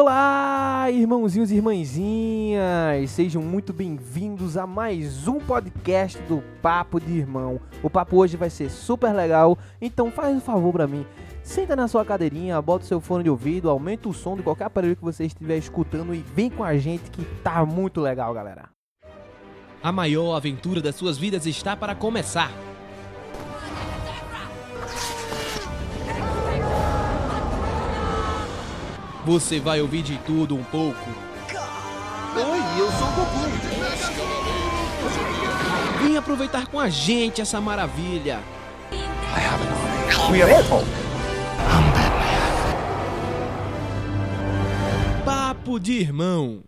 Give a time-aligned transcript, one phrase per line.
[0.00, 3.10] Olá, irmãozinhos e irmãzinhas!
[3.10, 7.60] Sejam muito bem-vindos a mais um podcast do Papo de Irmão.
[7.82, 11.04] O papo hoje vai ser super legal, então faz um favor para mim.
[11.42, 14.66] Senta na sua cadeirinha, bota o seu fone de ouvido, aumenta o som de qualquer
[14.66, 18.68] aparelho que você estiver escutando e vem com a gente que tá muito legal, galera.
[19.82, 22.52] A maior aventura das suas vidas está para começar.
[29.24, 31.08] Você vai ouvir de tudo um pouco.
[32.36, 33.38] Oi, eu sou o Goku.
[36.02, 38.40] Vem aproveitar com a gente essa maravilha.
[40.30, 40.64] We are.
[45.24, 46.62] Papo de irmão.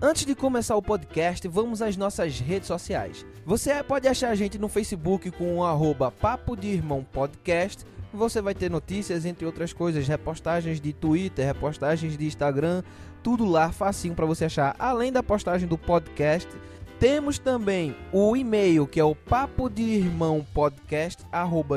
[0.00, 3.24] Antes de começar o podcast, vamos às nossas redes sociais.
[3.46, 7.86] Você pode achar a gente no Facebook com o arroba Papo de Irmão Podcast.
[8.14, 12.84] Você vai ter notícias, entre outras coisas, repostagens de Twitter, repostagens de Instagram,
[13.24, 14.76] tudo lá facinho para você achar.
[14.78, 16.48] Além da postagem do podcast,
[17.00, 21.24] temos também o e-mail que é o papo de irmão podcast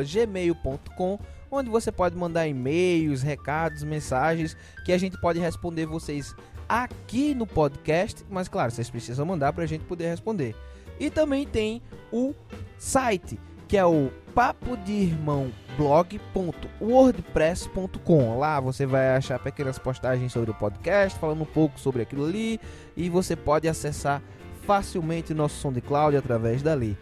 [0.05, 6.35] gmail.com onde você pode mandar e-mails, recados, mensagens que a gente pode responder vocês
[6.69, 10.55] aqui no podcast, mas claro, vocês precisam mandar para a gente poder responder.
[10.99, 12.35] E também tem o
[12.77, 18.39] site, que é o papo de irmão blog.wordpress.com.
[18.39, 22.59] Lá você vai achar pequenas postagens sobre o podcast, falando um pouco sobre aquilo ali,
[22.95, 24.21] e você pode acessar
[24.65, 26.97] facilmente o nosso SoundCloud através dali.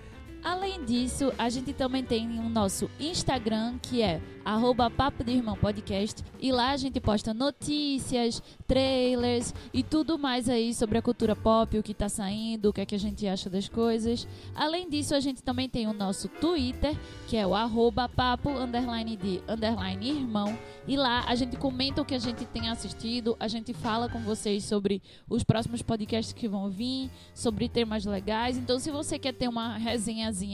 [0.45, 5.57] Além disso, a gente também tem o nosso Instagram, que é arroba Papo de Irmão
[5.57, 6.23] Podcast.
[6.39, 11.75] E lá a gente posta notícias, trailers e tudo mais aí sobre a cultura pop,
[11.75, 14.27] o que tá saindo, o que é que a gente acha das coisas.
[14.53, 16.95] Além disso, a gente também tem o nosso Twitter,
[17.27, 20.55] que é o arroba papo underline de underline irmão.
[20.87, 24.19] E lá a gente comenta o que a gente tem assistido, a gente fala com
[24.19, 28.55] vocês sobre os próximos podcasts que vão vir, sobre temas legais.
[28.55, 29.75] Então, se você quer ter uma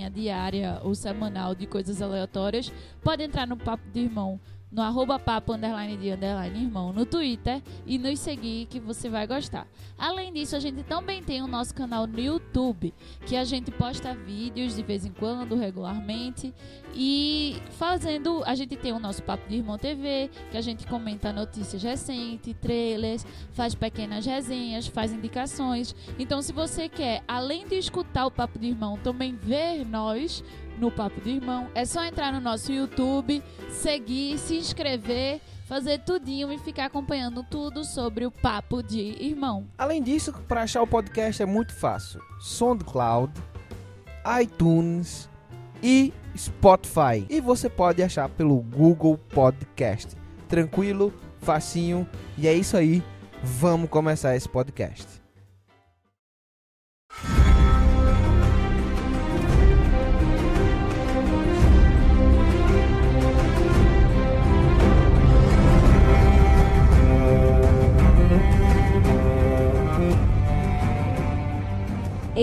[0.09, 2.71] diária ou semanal de coisas aleatórias,
[3.01, 4.39] pode entrar no Papo de Irmão
[4.71, 9.27] no arroba papo underline de underline irmão no Twitter e nos seguir que você vai
[9.27, 9.67] gostar.
[9.97, 12.93] Além disso, a gente também tem o nosso canal no YouTube,
[13.25, 16.53] que a gente posta vídeos de vez em quando, regularmente,
[16.95, 21.33] e fazendo, a gente tem o nosso Papo de Irmão TV, que a gente comenta
[21.33, 25.95] notícias recentes, trailers, faz pequenas resenhas, faz indicações.
[26.17, 30.43] Então, se você quer, além de escutar o Papo de Irmão, também ver nós
[30.81, 36.51] no Papo de Irmão, é só entrar no nosso YouTube, seguir, se inscrever, fazer tudinho
[36.51, 39.67] e ficar acompanhando tudo sobre o Papo de Irmão.
[39.77, 42.19] Além disso, para achar o podcast é muito fácil.
[42.39, 43.31] SoundCloud,
[44.41, 45.29] iTunes
[45.83, 47.25] e Spotify.
[47.29, 50.17] E você pode achar pelo Google Podcast.
[50.49, 52.07] Tranquilo, facinho.
[52.37, 53.03] E é isso aí.
[53.43, 55.21] Vamos começar esse podcast.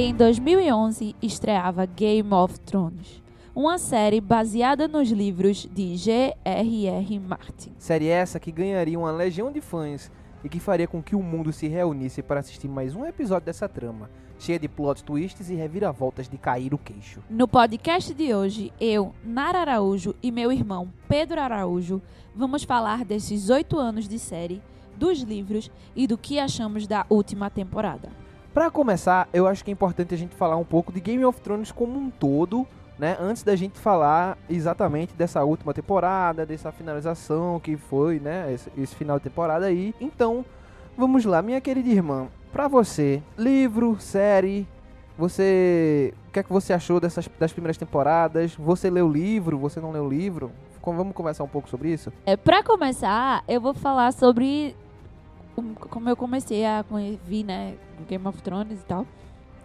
[0.01, 3.21] Em 2011 estreava Game of Thrones,
[3.53, 7.19] uma série baseada nos livros de G.R.R.
[7.19, 7.73] Martin.
[7.79, 10.09] Série essa que ganharia uma legião de fãs
[10.45, 13.69] e que faria com que o mundo se reunisse para assistir mais um episódio dessa
[13.69, 17.21] trama, cheia de plot twists e reviravoltas de cair o queixo.
[17.29, 22.01] No podcast de hoje, eu, Nara Araújo e meu irmão Pedro Araújo
[22.37, 24.63] vamos falar desses oito anos de série,
[24.97, 28.28] dos livros e do que achamos da última temporada.
[28.53, 31.41] Para começar, eu acho que é importante a gente falar um pouco de Game of
[31.41, 32.67] Thrones como um todo,
[32.99, 33.17] né?
[33.21, 38.53] Antes da gente falar exatamente dessa última temporada, dessa finalização que foi, né?
[38.53, 39.95] Esse, esse final de temporada aí.
[40.01, 40.45] Então,
[40.97, 42.27] vamos lá, minha querida irmã.
[42.53, 44.67] Para você, livro, série,
[45.17, 48.55] você, o que é que você achou dessas das primeiras temporadas?
[48.55, 49.59] Você leu o livro?
[49.59, 50.51] Você não leu o livro?
[50.83, 52.11] Vamos conversar um pouco sobre isso?
[52.25, 54.75] É, para começar, eu vou falar sobre
[55.91, 56.85] como- eu comecei a
[57.25, 57.75] vir, né,
[58.09, 59.07] Game of Thrones e tal.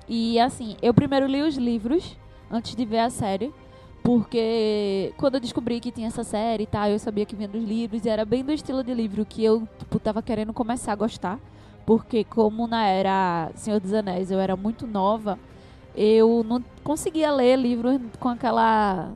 [0.07, 2.17] E assim, eu primeiro li os livros
[2.51, 3.53] antes de ver a série,
[4.03, 7.63] porque quando eu descobri que tinha essa série e tal, eu sabia que vinha dos
[7.63, 10.95] livros e era bem do estilo de livro que eu, tipo, tava querendo começar a
[10.95, 11.39] gostar,
[11.85, 15.39] porque como na era Senhor dos Anéis eu era muito nova,
[15.95, 19.11] eu não conseguia ler livros com aquela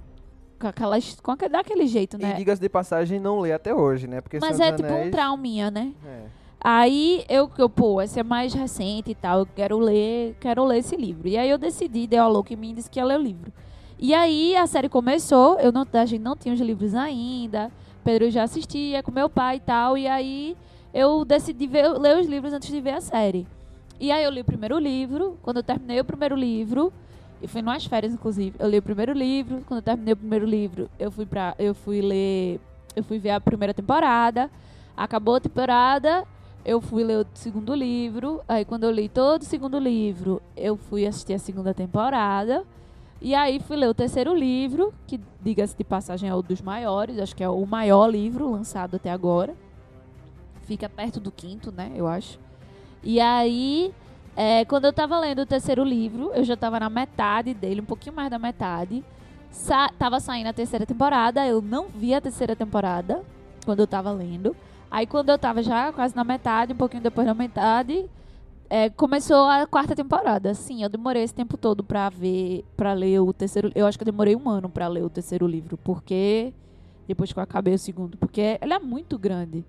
[0.59, 2.31] com aquela com aquele, daquele jeito, né?
[2.31, 4.21] E diga-se de passagem, não lê até hoje, né?
[4.21, 5.91] Porque Mas Senhor é tipo um Anéis- trauminha, né?
[6.05, 6.21] É.
[6.59, 10.79] Aí eu, eu, pô, esse é mais recente e tal, eu quero ler, quero ler
[10.79, 11.27] esse livro.
[11.27, 13.21] E aí eu decidi, deu a louca em mim e disse que ia ler o
[13.21, 13.51] livro.
[13.99, 17.71] E aí a série começou, eu não, a gente não tinha os livros ainda,
[18.03, 20.55] Pedro já assistia com meu pai e tal, e aí
[20.93, 23.47] eu decidi ver, ler os livros antes de ver a série.
[23.99, 26.93] E aí eu li o primeiro livro, quando eu terminei o primeiro livro,
[27.41, 30.45] e fui nas férias, inclusive, eu li o primeiro livro, quando eu terminei o primeiro
[30.45, 32.59] livro, eu fui para eu fui ler,
[32.95, 34.49] eu fui ver a primeira temporada,
[34.95, 36.23] acabou a temporada,
[36.67, 40.75] eu fui ler o segundo livro, aí quando eu li todo o segundo livro, eu
[40.75, 42.65] fui assistir a segunda temporada,
[43.21, 47.19] e aí fui ler o terceiro livro, que diga-se de passagem é o dos maiores,
[47.19, 49.55] acho que é o maior livro lançado até agora.
[50.63, 52.37] Fica perto do quinto, né, eu acho.
[53.01, 53.93] E aí,
[54.35, 57.85] é, quando eu tava lendo o terceiro livro, eu já tava na metade dele, um
[57.85, 59.05] pouquinho mais da metade.
[59.49, 63.23] Sa tava saindo a terceira temporada, eu não vi a terceira temporada
[63.63, 64.53] quando eu tava lendo.
[64.89, 68.09] Aí quando eu tava já quase na metade, um pouquinho depois da metade,
[68.69, 70.53] é, começou a quarta temporada.
[70.53, 73.71] Sim, eu demorei esse tempo todo pra ver, para ler o terceiro.
[73.75, 76.53] Eu acho que eu demorei um ano pra ler o terceiro livro, porque
[77.07, 79.63] depois que eu acabei o segundo, porque ele é muito grande.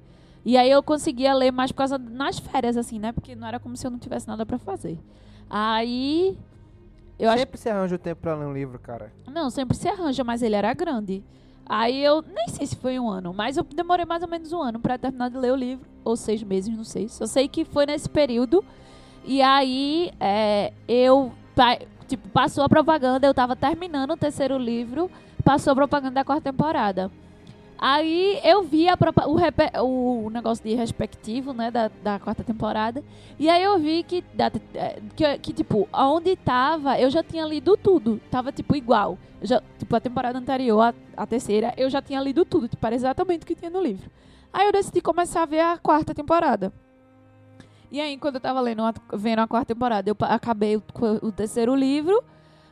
[0.44, 3.12] E aí eu conseguia ler mais por causa nas férias, assim, né?
[3.12, 4.98] Porque não era como se eu não tivesse nada pra fazer.
[5.48, 6.36] Aí.
[7.18, 9.12] Eu Sempre se arranja o tempo pra ler um livro, cara.
[9.24, 9.30] acho.
[9.30, 11.22] Não, sempre se arranja, mas ele era grande.
[11.68, 14.62] Aí eu nem sei se foi um ano, mas eu demorei mais ou menos um
[14.62, 15.86] ano pra terminar de ler o livro.
[16.02, 17.08] Ou seis meses, não sei.
[17.08, 18.64] Só sei que foi nesse período.
[19.24, 21.32] E aí é, eu.
[22.06, 25.10] Tipo, passou a propaganda, eu tava terminando o terceiro livro,
[25.44, 27.10] passou a propaganda da quarta temporada.
[27.80, 28.96] Aí eu vi a
[29.82, 33.04] o, o negócio de respectivo, né, da, da quarta temporada.
[33.38, 37.44] E aí eu vi que, da- eh, que, que, tipo, aonde tava, eu já tinha
[37.46, 38.20] lido tudo.
[38.30, 39.16] Tava, tipo, igual.
[39.40, 42.66] Já, tipo, a temporada anterior, a, a terceira, eu já tinha lido tudo.
[42.66, 44.10] Tipo, era exatamente o que tinha no livro.
[44.52, 46.72] Aí eu decidi começar a ver a quarta temporada.
[47.92, 48.82] E aí, quando eu tava lendo
[49.14, 50.82] vendo a quarta temporada, eu acabei o,
[51.22, 52.22] o terceiro livro,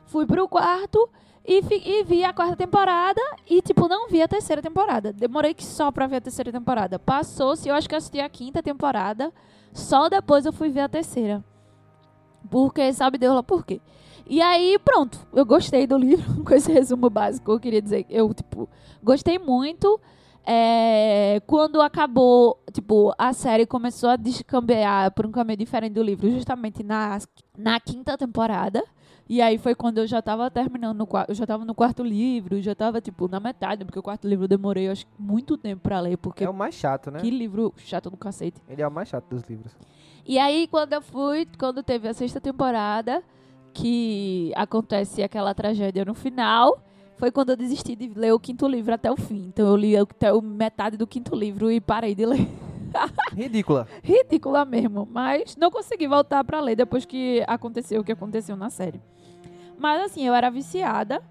[0.07, 1.09] fui pro quarto
[1.47, 5.13] e, e vi a quarta temporada e, tipo, não vi a terceira temporada.
[5.13, 6.99] Demorei que só pra ver a terceira temporada.
[6.99, 9.33] Passou-se, eu acho que assisti a quinta temporada,
[9.73, 11.45] só depois eu fui ver a terceira.
[12.51, 13.81] Porque, sabe Deus lá por quê?
[14.29, 18.35] E aí, pronto, eu gostei do livro, com esse resumo básico, eu queria dizer, eu,
[18.35, 18.69] tipo,
[19.03, 20.01] gostei muito.
[20.49, 26.31] É, quando acabou, tipo, a série começou a descambear por um caminho diferente do livro,
[26.31, 27.19] justamente na,
[27.57, 28.85] na quinta temporada.
[29.29, 32.61] E aí foi quando eu já tava terminando, no, eu já tava no quarto livro,
[32.63, 35.83] já tava, tipo, na metade, porque o quarto livro eu demorei, eu acho, muito tempo
[35.83, 37.19] pra ler, porque É o mais chato, né?
[37.19, 38.61] que livro chato do cacete.
[38.69, 39.77] Ele é o mais chato dos livros.
[40.25, 43.23] E aí, quando eu fui, quando teve a sexta temporada,
[43.73, 46.81] que acontece aquela tragédia no final,
[47.17, 49.47] foi quando eu desisti de ler o quinto livro até o fim.
[49.49, 52.49] Então eu li até metade do quinto livro e parei de ler.
[53.35, 53.87] Ridícula.
[54.03, 55.09] Ridícula mesmo.
[55.11, 59.01] Mas não consegui voltar pra ler depois que aconteceu o que aconteceu na série.
[59.79, 61.23] Mas assim, eu era viciada.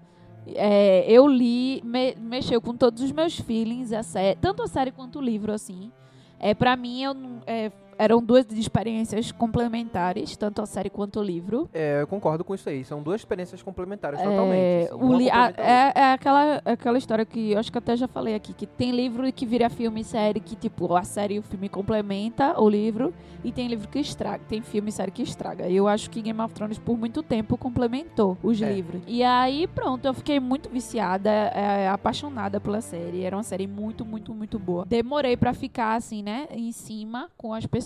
[0.54, 4.92] É, eu li, me- mexeu com todos os meus feelings, a sé- tanto a série
[4.92, 5.90] quanto o livro, assim.
[6.38, 11.22] É, para mim, eu, não- é, eram duas experiências complementares, tanto a série quanto o
[11.22, 11.68] livro.
[11.72, 12.84] É, eu concordo com isso aí.
[12.84, 14.86] São duas experiências complementares, É, totalmente.
[14.92, 14.94] assim.
[15.04, 18.34] o li- a- é, é aquela, aquela história que eu acho que até já falei
[18.34, 21.42] aqui, que tem livro que vira filme e série, que tipo, a série e o
[21.42, 23.12] filme complementa o livro,
[23.44, 25.68] e tem livro que estraga, tem filme e série que estraga.
[25.68, 28.72] E eu acho que Game of Thrones por muito tempo complementou os É.
[28.72, 29.02] livros.
[29.06, 33.22] E aí, pronto, eu fiquei muito viciada, é, apaixonada pela série.
[33.22, 34.84] Era uma série muito, muito, muito boa.
[34.84, 37.85] Demorei pra ficar assim, né, em cima com as pessoas,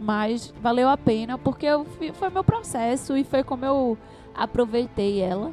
[0.00, 3.98] mas valeu a pena, porque eu foi meu processo e foi como eu
[4.34, 5.52] aproveitei ela.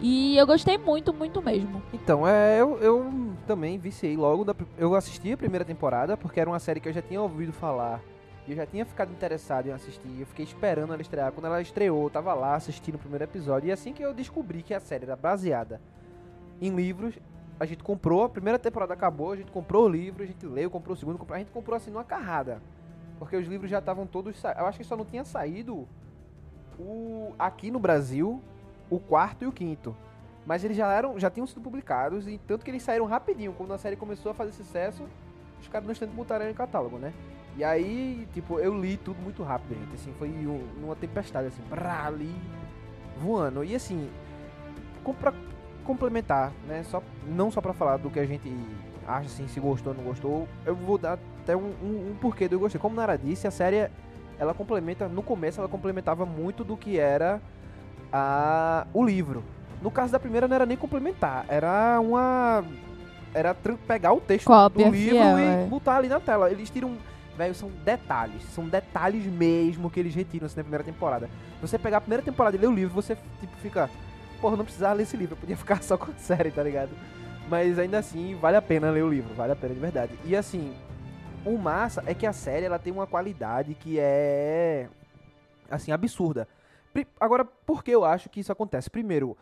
[0.00, 1.82] E eu gostei muito, muito mesmo.
[1.92, 4.44] Então, é, eu, eu também viciei logo.
[4.44, 7.52] Da, eu assisti a primeira temporada, porque era uma série que eu já tinha ouvido
[7.52, 8.02] falar.
[8.46, 10.20] E eu já tinha ficado interessado em assistir.
[10.20, 11.32] Eu fiquei esperando ela estrear.
[11.32, 13.68] Quando ela estreou, eu tava lá assistindo o primeiro episódio.
[13.68, 15.80] E assim que eu descobri que a série era baseada
[16.60, 17.14] em livros,
[17.58, 18.24] a gente comprou.
[18.24, 21.18] A primeira temporada acabou, a gente comprou o livro, a gente leu, comprou o segundo,
[21.18, 22.60] comprou, a gente comprou assim numa carrada.
[23.18, 24.38] Porque os livros já estavam todos.
[24.38, 25.86] sa- Eu acho que só não tinha saído
[26.78, 28.40] o aqui no Brasil
[28.90, 29.96] o quarto e o quinto.
[30.46, 33.52] Mas eles já eram, já tinham sido publicados e tanto que eles saíram rapidinho.
[33.54, 35.04] Quando a série começou a fazer sucesso,
[35.60, 37.14] os caras no instante botaram em catálogo, né?
[37.56, 39.94] E aí, tipo, eu li tudo muito rápido, gente.
[39.94, 42.34] Assim, foi um, numa tempestade, assim, pra ali,
[43.18, 43.64] voando.
[43.64, 44.10] E assim,
[45.20, 45.32] pra
[45.84, 46.82] complementar, né?
[46.82, 48.48] Só, não só pra falar do que a gente
[49.06, 52.48] acha, assim, se gostou ou não gostou, eu vou dar até um, um, um porquê
[52.48, 52.80] do eu gostei.
[52.80, 53.88] Como Nara disse, a série,
[54.38, 57.40] ela complementa, no começo ela complementava muito do que era
[58.12, 59.42] a, o livro.
[59.82, 62.64] No caso da primeira não era nem complementar, era uma.
[63.34, 65.66] Era pegar o texto Cópia do livro fiel, e é.
[65.68, 66.50] botar ali na tela.
[66.50, 66.96] Eles tiram.
[67.36, 68.44] Velho, são detalhes.
[68.44, 71.28] São detalhes mesmo que eles retiram assim, na primeira temporada.
[71.60, 73.90] Você pegar a primeira temporada e ler o livro, você tipo, fica.
[74.40, 76.90] Porra, não precisava ler esse livro, eu podia ficar só com a série, tá ligado?
[77.48, 80.18] Mas ainda assim, vale a pena ler o livro, vale a pena de verdade.
[80.24, 80.74] E assim,
[81.44, 84.88] o massa é que a série ela tem uma qualidade que é
[85.70, 86.48] assim absurda.
[87.20, 88.88] Agora, por que eu acho que isso acontece?
[88.88, 89.36] Primeiro,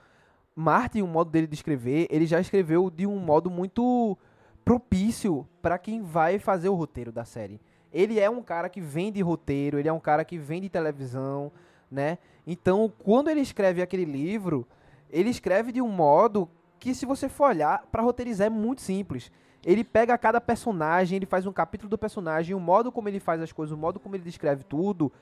[0.55, 4.17] Martin, o modo dele de escrever, ele já escreveu de um modo muito
[4.65, 7.61] propício para quem vai fazer o roteiro da série.
[7.93, 10.69] Ele é um cara que vem de roteiro, ele é um cara que vem de
[10.69, 11.53] televisão,
[11.91, 12.19] né?
[12.47, 14.67] Então, quando ele escreve aquele livro,
[15.11, 16.49] ele escreve de um modo
[16.83, 19.31] que, se você for olhar, para roteirizar é muito simples.
[19.65, 23.41] Ele pega cada personagem, ele faz um capítulo do personagem, o modo como ele faz
[23.41, 25.13] as coisas, o modo como ele descreve tudo,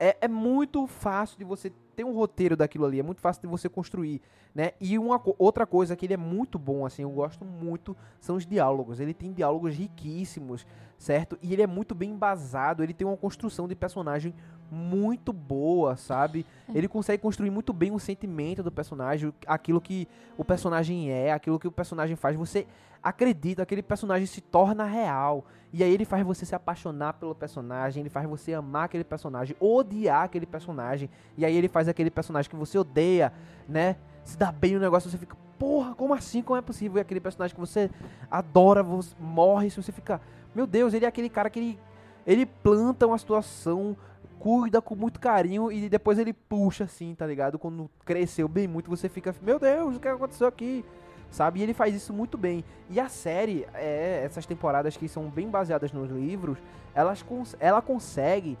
[0.00, 3.48] é, é muito fácil de você ter um roteiro daquilo ali, é muito fácil de
[3.48, 4.20] você construir,
[4.54, 4.72] né?
[4.80, 8.44] E uma outra coisa que ele é muito bom, assim, eu gosto muito, são os
[8.44, 9.00] diálogos.
[9.00, 10.66] Ele tem diálogos riquíssimos,
[10.98, 11.38] certo?
[11.40, 14.34] E ele é muito bem embasado, ele tem uma construção de personagem
[14.70, 16.44] muito boa, sabe?
[16.74, 21.58] Ele consegue construir muito bem o sentimento do personagem, aquilo que o personagem é, aquilo
[21.58, 22.36] que o personagem faz.
[22.36, 22.66] Você
[23.02, 25.44] acredita, aquele personagem se torna real.
[25.72, 29.56] E aí ele faz você se apaixonar pelo personagem, ele faz você amar aquele personagem,
[29.60, 31.10] odiar aquele personagem.
[31.36, 33.32] E aí ele faz aquele personagem que você odeia,
[33.68, 33.96] né?
[34.24, 36.42] Se dá bem no negócio, você fica, porra, como assim?
[36.42, 36.98] Como é possível?
[36.98, 37.90] E aquele personagem que você
[38.30, 40.20] adora, você morre, se você fica,
[40.54, 41.78] meu Deus, ele é aquele cara que ele,
[42.26, 43.96] ele planta uma situação,
[44.38, 47.58] cuida com muito carinho e depois ele puxa assim, tá ligado?
[47.58, 50.84] Quando cresceu bem muito, você fica, meu Deus, o que aconteceu aqui?
[51.30, 51.60] Sabe?
[51.60, 52.64] E ele faz isso muito bem.
[52.90, 56.58] E a série, é, essas temporadas que são bem baseadas nos livros,
[56.94, 57.24] elas
[57.58, 58.58] ela consegue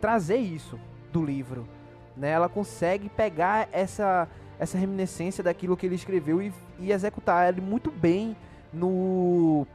[0.00, 0.78] trazer isso
[1.12, 1.66] do livro.
[2.16, 2.30] Né?
[2.30, 4.28] Ela consegue pegar essa,
[4.58, 8.36] essa reminiscência daquilo que ele escreveu e, e executar ele muito bem
[8.72, 9.66] no,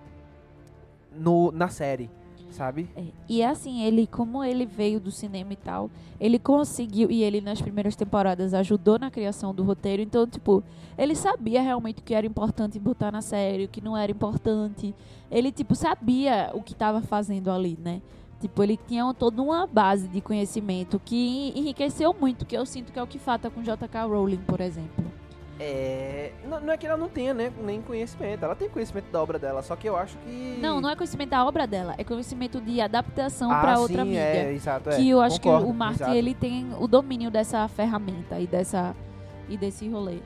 [1.12, 2.10] no na série,
[2.52, 2.90] sabe?
[2.96, 5.90] É, E assim, ele, como ele veio do cinema e tal,
[6.20, 10.64] ele conseguiu, e ele nas primeiras temporadas ajudou na criação do roteiro, então, tipo,
[10.98, 14.96] ele sabia realmente o que era importante botar na série, o que não era importante.
[15.30, 18.02] Ele, tipo, sabia o que estava fazendo ali, né?
[18.40, 23.00] Tipo, ele tinha toda uma base de conhecimento que enriqueceu muito, que eu sinto que
[23.00, 24.04] é o que falta com J.K.
[24.04, 25.06] Rowling, por exemplo.
[25.60, 29.22] É, não, não é que ela não tenha né, nem conhecimento, ela tem conhecimento da
[29.22, 32.04] obra dela, só que eu acho que Não, não é conhecimento da obra dela, é
[32.04, 34.20] conhecimento de adaptação ah, para outra mídia.
[34.20, 34.98] É, exato, é.
[34.98, 36.16] que eu acho Concordo, que o Martin exato.
[36.16, 38.96] ele tem o domínio dessa ferramenta e dessa
[39.50, 40.20] e desse rolê.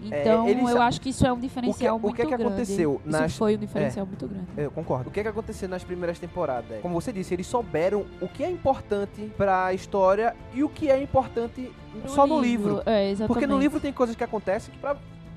[0.00, 2.28] Então ele eu sa- acho que isso é um diferencial o que muito é que
[2.30, 2.42] grande.
[2.44, 4.46] aconteceu Isso nas- foi um diferencial muito grande.
[4.56, 5.08] Eu concordo.
[5.08, 6.80] O que é que aconteceu nas primeiras temporadas?
[6.82, 11.02] Como você disse, eles souberam o que é importante pra história e o que é
[11.02, 11.72] importante
[12.06, 12.82] só no livro.
[12.84, 13.26] É, exatamente.
[13.28, 14.96] Porque no livro tem coisas que acontecem que pra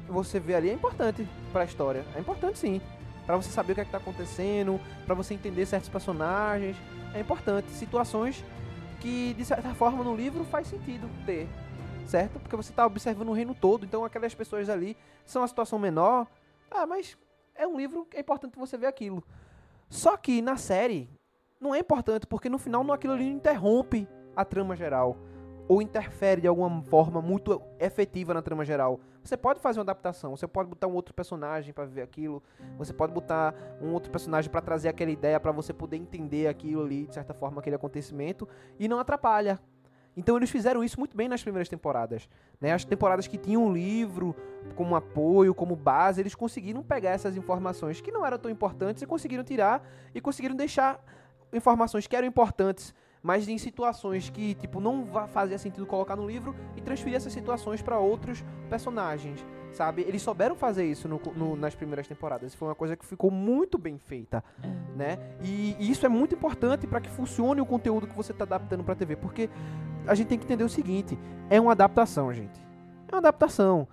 [0.10, 2.04] você ver ali é importante pra história.
[2.16, 2.82] É importante sim.
[3.26, 6.76] Pra você saber o que é que tá acontecendo, pra você entender certos personagens.
[7.14, 7.70] É importante.
[7.72, 8.44] Situações
[9.00, 11.48] que, de certa forma, no livro faz sentido ter.
[12.10, 12.40] Certo?
[12.40, 13.86] Porque você tá observando o reino todo.
[13.86, 14.98] Então aquelas pessoas ali
[15.28, 16.26] são uma situação menor.
[16.72, 17.16] Ah, mas
[17.54, 19.24] é um livro que é importante você ver aquilo.
[19.90, 21.08] Só que na série
[21.62, 25.18] não é importante, porque no final não- aquilo ali interrompe a trama geral.
[25.68, 29.00] Ou interfere de alguma forma muito efetiva na trama geral.
[29.24, 32.42] Você pode fazer uma adaptação, você pode botar um outro personagem pra ver aquilo,
[32.76, 36.82] você pode botar um outro personagem pra trazer aquela ideia pra você poder entender aquilo
[36.82, 38.48] ali, de certa forma, aquele acontecimento,
[38.80, 39.60] e não atrapalha.
[40.20, 42.28] Então eles fizeram isso muito bem nas primeiras temporadas.
[42.60, 42.74] Né?
[42.74, 44.36] As temporadas que tinham um livro
[44.76, 49.06] como apoio, como base, eles conseguiram pegar essas informações que não eram tão importantes e
[49.06, 49.82] conseguiram tirar
[50.14, 51.00] e conseguiram deixar
[51.54, 56.54] informações que eram importantes, mas em situações que tipo não fazia sentido colocar no livro
[56.76, 60.04] e transferir essas situações para outros personagens, sabe?
[60.04, 62.54] Eles souberam fazer isso no- no- nas primeiras temporadas.
[62.56, 64.44] Foi uma coisa que ficou muito bem feita,
[64.96, 65.18] né?
[65.42, 68.84] E, e isso é muito importante para que funcione o conteúdo que você está adaptando
[68.84, 69.50] para TV, porque
[70.08, 71.18] a gente tem que entender o seguinte:
[71.50, 72.60] é uma adaptação, gente.
[73.08, 73.88] É uma adaptação.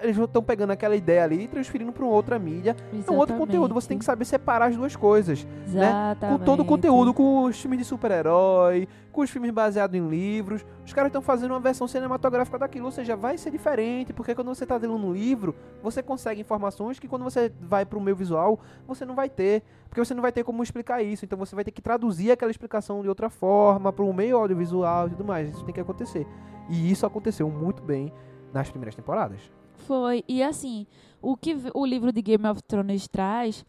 [0.00, 2.74] Eles estão pegando aquela ideia ali e transferindo para outra mídia.
[3.06, 3.74] É um outro conteúdo.
[3.74, 5.46] Você tem que saber separar as duas coisas.
[5.66, 6.38] Exatamente.
[6.38, 10.64] Com todo o conteúdo, com os filmes de super-herói, com os filmes baseados em livros.
[10.84, 14.48] Os caras estão fazendo uma versão cinematográfica daquilo, ou seja, vai ser diferente, porque quando
[14.48, 18.16] você está lendo um livro, você consegue informações que quando você vai para o meio
[18.16, 19.62] visual, você não vai ter.
[19.88, 21.24] Porque você não vai ter como explicar isso.
[21.24, 25.06] Então você vai ter que traduzir aquela explicação de outra forma para o meio audiovisual
[25.06, 25.50] e tudo mais.
[25.50, 26.26] Isso tem que acontecer.
[26.68, 28.12] E isso aconteceu muito bem
[28.52, 29.40] nas primeiras temporadas.
[29.78, 30.24] Foi.
[30.28, 30.86] E assim,
[31.20, 33.64] o que o livro de Game of Thrones traz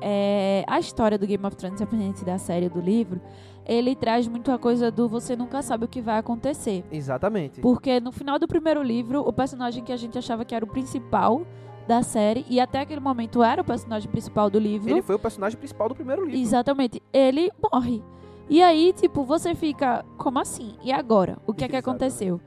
[0.00, 3.20] é a história do Game of Thrones, independente da série do livro,
[3.66, 6.84] ele traz muito a coisa do você nunca sabe o que vai acontecer.
[6.90, 7.60] Exatamente.
[7.60, 10.68] Porque no final do primeiro livro, o personagem que a gente achava que era o
[10.68, 11.46] principal
[11.86, 14.90] da série, e até aquele momento era o personagem principal do livro.
[14.90, 16.40] Ele foi o personagem principal do primeiro livro.
[16.40, 17.02] Exatamente.
[17.12, 18.02] Ele morre.
[18.48, 20.74] E aí, tipo, você fica, como assim?
[20.82, 21.38] E agora?
[21.46, 22.40] O que é que aconteceu?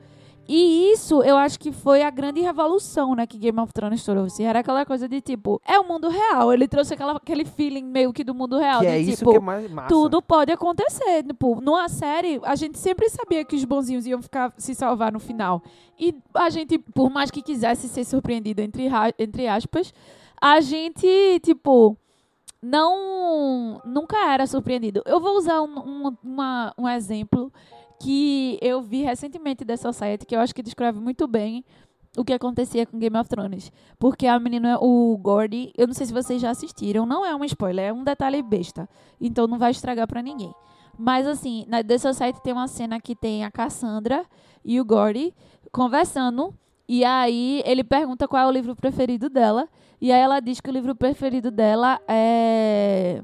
[0.48, 4.42] E isso eu acho que foi a grande revolução, né, que Game of Thrones trouxe.
[4.44, 6.52] Era aquela coisa de tipo, é o mundo real.
[6.52, 8.80] Ele trouxe aquela, aquele feeling meio que do mundo real.
[8.80, 9.88] Que de, é isso tipo, que é mais massa.
[9.88, 11.24] tudo pode acontecer.
[11.24, 15.18] Tipo, numa série, a gente sempre sabia que os bonzinhos iam ficar se salvar no
[15.18, 15.62] final.
[15.98, 18.88] E a gente, por mais que quisesse ser surpreendido, entre,
[19.18, 19.92] entre aspas,
[20.40, 21.96] a gente, tipo,
[22.62, 23.80] não.
[23.84, 25.02] Nunca era surpreendido.
[25.06, 27.52] Eu vou usar um, um, uma- um exemplo
[28.00, 31.64] que eu vi recentemente dessa site, que eu acho que descreve muito bem
[32.16, 33.70] o que acontecia com Game of Thrones.
[33.98, 37.44] Porque a menina, o Gordy, eu não sei se vocês já assistiram, não é um
[37.44, 38.88] spoiler, é um detalhe besta.
[39.20, 40.52] Então não vai estragar pra ninguém.
[40.98, 44.24] Mas assim, na dessa site tem uma cena que tem a Cassandra
[44.64, 45.34] e o Gordy
[45.70, 46.54] conversando.
[46.88, 49.68] E aí ele pergunta qual é o livro preferido dela.
[50.00, 53.22] E aí ela diz que o livro preferido dela é.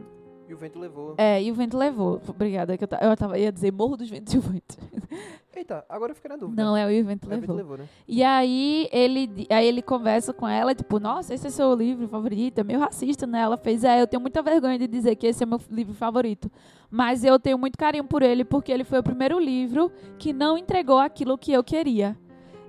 [0.52, 1.14] E o vento levou.
[1.16, 2.20] É, e o vento levou.
[2.28, 4.76] Obrigada, que eu, eu tava, ia dizer Morro dos Ventos e o Vento.
[5.56, 6.62] Eita, agora eu fiquei na dúvida.
[6.62, 7.56] Não, é o e o vento É o vento levou.
[7.56, 7.88] levou, né?
[8.08, 12.58] E aí ele, aí ele conversa com ela, tipo, nossa, esse é seu livro favorito,
[12.58, 13.40] é meio racista, né?
[13.40, 16.50] Ela fez, é, eu tenho muita vergonha de dizer que esse é meu livro favorito.
[16.90, 20.58] Mas eu tenho muito carinho por ele, porque ele foi o primeiro livro que não
[20.58, 22.16] entregou aquilo que eu queria.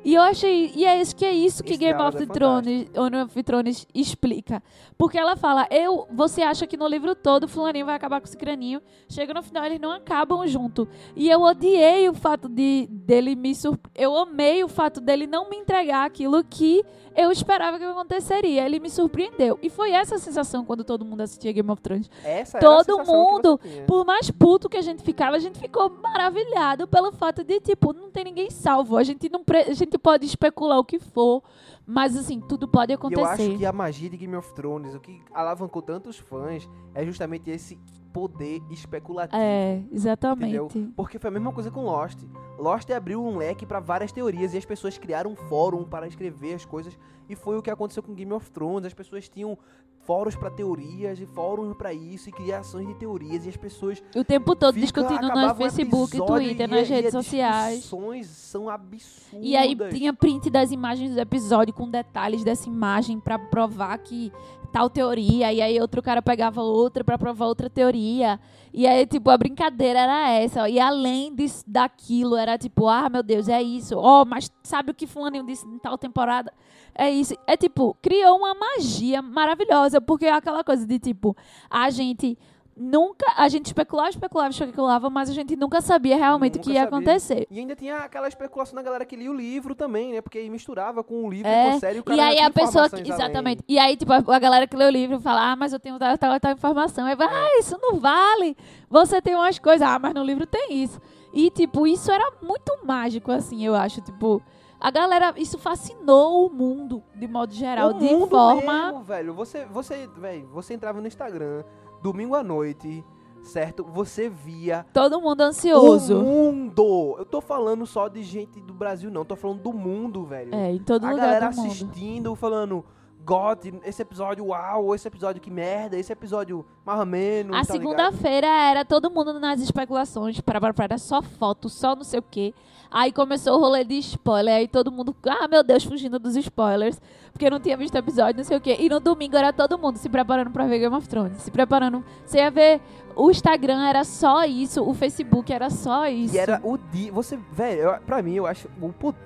[0.04, 2.88] E eu achei, e é isso que é isso que Game of é Thrones,
[3.24, 4.62] of Thrones explica.
[4.98, 8.28] Porque ela fala, eu, você acha que no livro todo o fulaninho vai acabar com
[8.28, 10.88] esse craninho, chega no final eles não acabam junto.
[11.16, 13.54] E eu odiei o fato de dele me.
[13.96, 16.84] Eu amei o fato dele não me entregar aquilo que
[17.16, 18.66] eu esperava que aconteceria.
[18.66, 19.58] Ele me surpreendeu.
[19.62, 22.10] E foi essa a sensação quando todo mundo assistia Game of Thrones.
[22.24, 25.40] Essa era a Todo sensação que mundo, por mais puto que a gente ficava, a
[25.40, 28.98] gente ficou maravilhado pelo fato de, tipo, não tem ninguém salvo.
[28.98, 31.44] A gente não a gente pode especular o que for,
[31.86, 33.22] mas assim, tudo pode E acontecer.
[33.22, 37.06] eu acho que a magia de Game of Thrones, o que alavancou tantos fãs, é
[37.06, 37.78] justamente esse
[38.14, 39.42] poder especulativo.
[39.42, 40.56] É, exatamente.
[40.56, 40.92] Entendeu?
[40.96, 42.20] Porque foi a mesma coisa com Lost.
[42.58, 46.54] Lost abriu um leque pra várias teorias e as pessoas criaram um fórum para escrever
[46.54, 46.98] as coisas.
[47.34, 48.86] E foi o que aconteceu com Game of Thrones.
[48.86, 49.58] As pessoas tinham
[50.06, 54.24] fóruns pra teorias e fóruns pra isso e criações de teorias e as pessoas O
[54.24, 57.84] tempo todo fica- discutindo no Facebook, episódio Twitter, e- nas e redes as sociais.
[58.28, 59.40] são absurdas.
[59.42, 64.32] E aí tinha print das imagens do episódio com detalhes dessa imagem pra provar que
[64.74, 68.40] tal teoria, e aí outro cara pegava outra pra provar outra teoria.
[68.74, 70.64] E aí, tipo, a brincadeira era essa.
[70.64, 70.68] ó.
[70.68, 73.96] E além disso, daquilo, era tipo, ah, meu Deus, é isso.
[73.96, 76.52] Ó, mas sabe o que fulaninho disse em tal temporada?
[76.96, 77.36] É isso.
[77.46, 81.38] É tipo, criou uma magia maravilhosa, porque é aquela coisa de tipo,
[81.70, 82.36] a gente
[82.76, 86.84] nunca, a gente especulava, especulava, especulava, mas a gente nunca sabia realmente o que ia
[86.84, 86.98] sabia.
[86.98, 87.48] acontecer.
[87.50, 90.22] E ainda tinha aquela especulação da galera que lia o livro também, né?
[90.22, 92.50] Porque aí misturava com o livro É, com série e o cara E aí a
[92.50, 93.14] pessoa que, informações além.
[93.28, 93.64] exatamente.
[93.68, 95.98] E aí tipo a, a galera que lê o livro fala: "Ah, mas eu tenho
[96.00, 97.06] tal, tal, tal informação".
[97.06, 98.56] Aí vai: "Ah, isso não vale.
[98.90, 101.00] Você tem umas coisas, ah, mas no livro tem isso".
[101.34, 104.40] E tipo, isso era muito mágico assim, eu acho, tipo,
[104.80, 109.34] a galera, isso fascinou o mundo de modo geral, o de forma mesmo, velho.
[109.34, 111.64] Você, você, velho, você entrava no Instagram
[112.04, 113.04] domingo à noite,
[113.42, 113.84] certo?
[113.86, 116.20] Você via todo mundo ansioso.
[116.20, 117.16] o mundo.
[117.18, 119.24] Eu tô falando só de gente do Brasil, não.
[119.24, 120.54] Tô falando do mundo, velho.
[120.54, 121.68] É, em todo a lugar galera do mundo.
[121.68, 122.84] assistindo, falando.
[123.26, 127.56] God, esse episódio uau, esse episódio que merda, esse episódio mais ou menos.
[127.56, 132.04] A tá segunda-feira era todo mundo nas especulações, para, para, para, só foto, só não
[132.04, 132.54] sei o quê.
[132.92, 137.02] Aí começou o rolê de spoiler, aí todo mundo, ah, meu Deus, fugindo dos spoilers,
[137.32, 138.76] porque não tinha visto o episódio, não sei o quê.
[138.80, 142.04] E no domingo era todo mundo se preparando pra ver Game of Thrones, se preparando.
[142.26, 142.82] Você ia ver,
[143.16, 146.36] o Instagram era só isso, o Facebook era só isso.
[146.36, 147.12] E era o dia.
[147.12, 148.70] Você, velho, eu- pra mim, eu acho.
[148.80, 149.18] O pot...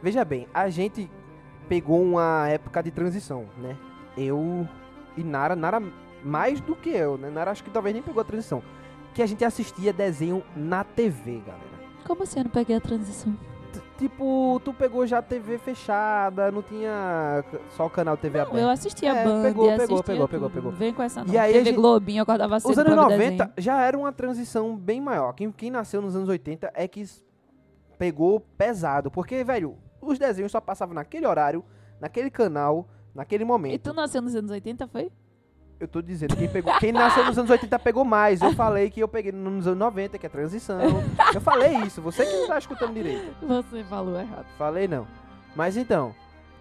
[0.00, 1.10] Veja bem, a gente
[1.68, 3.76] pegou uma época de transição, né?
[4.16, 4.66] Eu
[5.16, 5.82] e Nara, Nara
[6.24, 7.30] mais do que eu, né?
[7.30, 8.62] Nara acho que talvez nem pegou a transição.
[9.14, 11.72] Que a gente assistia desenho na TV, galera.
[12.06, 13.32] Como assim eu não peguei a transição?
[13.72, 17.44] T- Tipo, tu pegou já a TV fechada, não tinha
[17.76, 18.62] só o canal TV Não, aberto.
[18.62, 20.72] eu assistia É, Band, pegou, pegou, pegou, pegou, pegou.
[20.72, 21.32] Vem com essa não.
[21.32, 23.52] E aí TV gente- Globinho, eu acordava cedo Os anos pra ver 90 desenho.
[23.58, 25.32] já era uma transição bem maior.
[25.34, 27.04] Quem, quem nasceu nos anos 80 é que
[27.98, 29.10] pegou pesado.
[29.10, 31.64] Porque, velho, os desenhos só passavam naquele horário,
[32.00, 33.80] naquele canal, naquele E momento.
[33.82, 35.10] tu nasceu nos anos 80, foi?
[35.80, 38.40] Eu tô dizendo, quem, pegou, quem nasceu nos anos 80 pegou mais.
[38.40, 40.78] Eu falei que eu peguei nos anos 90, que é transição.
[41.34, 43.34] Eu falei isso, você que não tá escutando direito.
[43.44, 44.46] Você falou errado.
[44.56, 45.08] Falei não.
[45.56, 46.14] Mas então.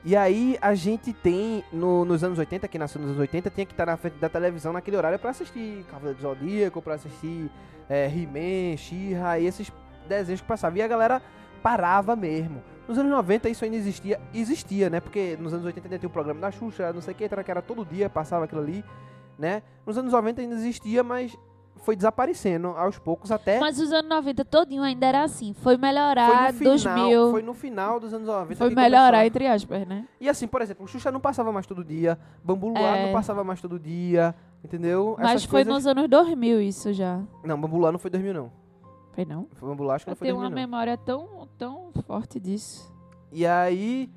[0.04, 3.66] E aí a gente tem, no- nos anos 80, quem nasceu nos anos 80, tinha
[3.68, 7.52] que estar na frente da televisão naquele horário pra assistir Cavaleiro do Zodíaco, pra assistir
[7.88, 9.72] é, He-Man, She-Ra e esses
[10.10, 10.80] desenhos que passavam.
[10.80, 11.22] E a galera
[11.62, 12.64] parava mesmo.
[12.92, 15.00] Nos anos 90 isso ainda existia, existia, né?
[15.00, 17.50] Porque nos anos 80 ainda tinha o programa da Xuxa, não sei o que, que
[17.52, 18.84] era todo dia, passava aquilo ali,
[19.40, 19.64] né?
[19.86, 21.34] Nos anos 90 ainda existia, mas
[21.78, 25.54] foi desaparecendo aos poucos até Mas os anos 90 todinho ainda era assim.
[25.54, 25.78] Foi É.
[25.78, 27.32] foi melhorar no final, 2000.
[27.32, 29.26] foi no final dos anos 90 Foi melhorar, começou.
[29.26, 30.06] entre aspas, né?
[30.20, 33.06] E assim, por exemplo, o Xuxa não passava mais todo dia, Bambu Luar É.
[33.06, 35.16] não passava mais todo dia, entendeu?
[35.18, 35.74] Mas Essas foi coisas...
[35.74, 37.22] nos anos 2000 isso já.
[37.42, 38.52] Não, Bambu Luar não foi 2000 não.
[39.14, 39.48] Foi não?
[39.56, 40.62] Foi Bambu Luar, acho que Eu não foi tenho 2000 uma não.
[40.70, 42.92] memória tão, tão forte disso.
[43.32, 44.10] E aí,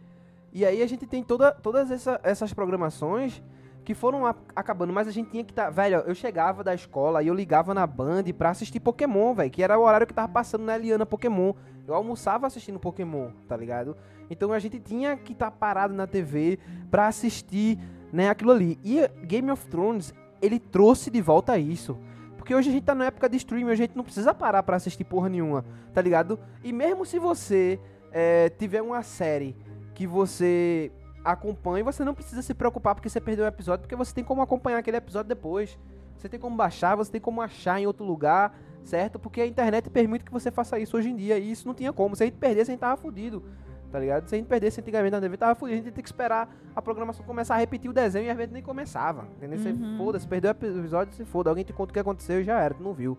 [0.51, 3.43] e aí a gente tem toda, todas essa- essas programações
[3.85, 5.69] que foram a- acabando, mas a gente tinha que estar.
[5.69, 9.63] velho, eu chegava da escola e eu ligava na Band pra assistir Pokémon, velho, que
[9.63, 11.53] era o horário que tava passando na Eliana Pokémon.
[11.87, 13.95] Eu almoçava assistindo Pokémon, tá ligado?
[14.31, 16.59] Então a gente tinha que estar parado na TV
[16.91, 17.79] pra assistir,
[18.11, 18.79] né, aquilo ali.
[18.83, 21.99] E Game of Thrones, ele trouxe de volta isso.
[22.45, 24.77] Porque hoje a gente tá na época de streaming, a gente não precisa parar pra
[24.77, 26.39] assistir porra nenhuma, tá ligado?
[26.63, 27.81] E mesmo se você
[28.13, 29.57] é, tiver uma série
[29.95, 30.93] que você
[31.25, 34.43] acompanha, você não precisa se preocupar porque você perdeu um episódio, porque você tem como
[34.43, 35.79] acompanhar aquele episódio depois.
[36.19, 39.19] Você tem como baixar, você tem como achar em outro lugar, certo?
[39.19, 41.95] Porque a internet permite que você faça isso hoje em dia, e isso não tinha
[41.95, 42.15] como.
[42.15, 43.43] Se a gente perdesse, a gente tava fudido,
[43.95, 44.27] tá ligado?
[44.29, 45.79] Se a gente perdesse antigamente na TV, tava fudido.
[45.79, 48.53] A gente ter que esperar a programação começar a repetir o desenho e às vezes
[48.53, 49.57] nem começava, entendeu?
[49.57, 49.97] Você Uhum.
[49.97, 51.49] foda-se, perdeu o episódio, se foda.
[51.49, 53.17] Alguém te conta o que aconteceu e já era, tu não viu.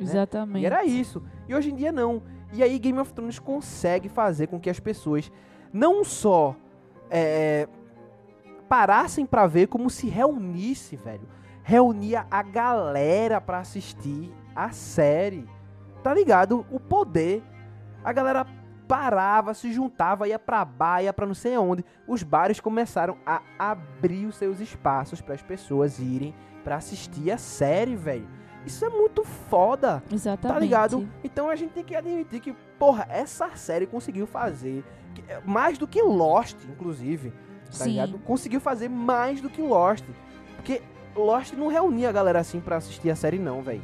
[0.00, 0.62] Exatamente.
[0.62, 1.22] E era isso.
[1.46, 2.22] E hoje em dia não.
[2.54, 5.30] E aí Game of Thrones consegue fazer com que as pessoas
[5.70, 6.56] não só
[7.10, 7.68] é,
[8.66, 11.28] parassem pra ver, como se reunisse, velho.
[11.62, 15.46] Reunia a galera pra assistir a série.
[16.02, 16.64] Tá ligado?
[16.70, 17.42] O poder.
[18.02, 18.46] A galera
[18.86, 21.84] parava, se juntava, ia pra bar, ia pra não sei onde.
[22.06, 27.38] Os bares começaram a abrir os seus espaços para as pessoas irem pra assistir a
[27.38, 28.26] série, velho.
[28.64, 30.02] Isso é muito foda.
[30.10, 30.54] Exatamente.
[30.54, 31.08] Tá ligado?
[31.22, 34.82] Então a gente tem que admitir que, porra, essa série conseguiu fazer
[35.28, 37.30] é, mais do que Lost, inclusive.
[37.66, 37.90] Tá Sim.
[37.90, 38.18] ligado?
[38.20, 40.04] Conseguiu fazer mais do que Lost.
[40.56, 40.80] Porque
[41.14, 43.82] Lost não reunia a galera assim pra assistir a série, não, velho.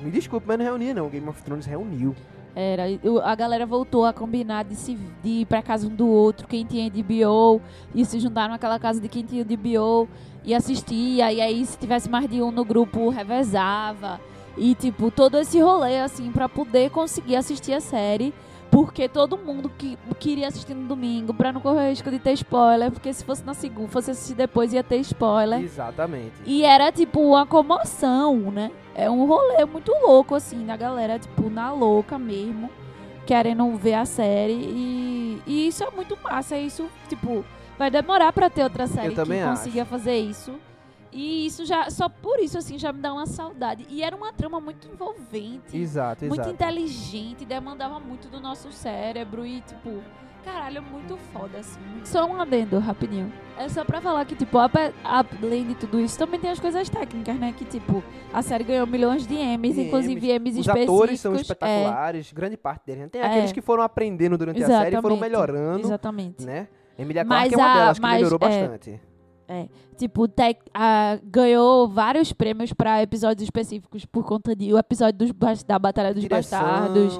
[0.00, 1.08] Me desculpe, mas não reunia, não.
[1.08, 2.14] Game of Thrones reuniu.
[2.58, 2.84] Era,
[3.22, 6.64] a galera voltou a combinar de, se, de ir pra casa um do outro, quem
[6.64, 7.60] tinha DBO,
[7.94, 10.08] e se juntaram naquela casa de quem tinha DBO
[10.42, 14.18] e assistia, e aí se tivesse mais de um no grupo, revezava.
[14.56, 18.32] E, tipo, todo esse rolê, assim, pra poder conseguir assistir a série,
[18.76, 22.92] porque todo mundo que queria assistir no domingo, pra não correr risco de ter spoiler,
[22.92, 25.62] porque se fosse na segunda, fosse assistir depois, ia ter spoiler.
[25.62, 26.34] Exatamente.
[26.44, 28.70] E era, tipo, uma comoção, né?
[28.94, 32.68] É um rolê muito louco, assim, da galera, tipo, na louca mesmo,
[33.24, 34.52] querendo ver a série.
[34.52, 36.58] E, e isso é muito massa.
[36.58, 37.42] Isso, tipo,
[37.78, 39.62] vai demorar pra ter outra série também que acho.
[39.62, 40.52] consiga fazer isso.
[41.16, 43.86] E isso já, só por isso, assim, já me dá uma saudade.
[43.88, 46.50] E era uma trama muito envolvente, Exato, muito exato.
[46.50, 50.02] inteligente, demandava muito do nosso cérebro e, tipo,
[50.44, 51.80] caralho, é muito foda, assim.
[52.04, 53.32] Só um adendo, rapidinho.
[53.58, 56.86] É só pra falar que, tipo, ape- além de tudo isso, também tem as coisas
[56.90, 57.54] técnicas, né?
[57.56, 60.94] Que, tipo, a série ganhou milhões de De inclusive Emmys Os específicos.
[60.94, 63.02] atores são É, espetaculares, grande parte deles.
[63.04, 63.08] né?
[63.08, 63.24] Tem É.
[63.26, 66.44] aqueles que foram aprendendo durante a série e foram Exatamente, melhorando, exatamente.
[66.44, 66.68] né?
[66.98, 68.78] Emilia Mas Clarke é uma a- delas que mas, melhorou é,
[69.48, 69.68] bastante.
[69.96, 75.32] Tipo, tec- a- ganhou vários prêmios pra episódios específicos por conta de o episódio dos,
[75.64, 77.18] da Batalha dos Bastardos,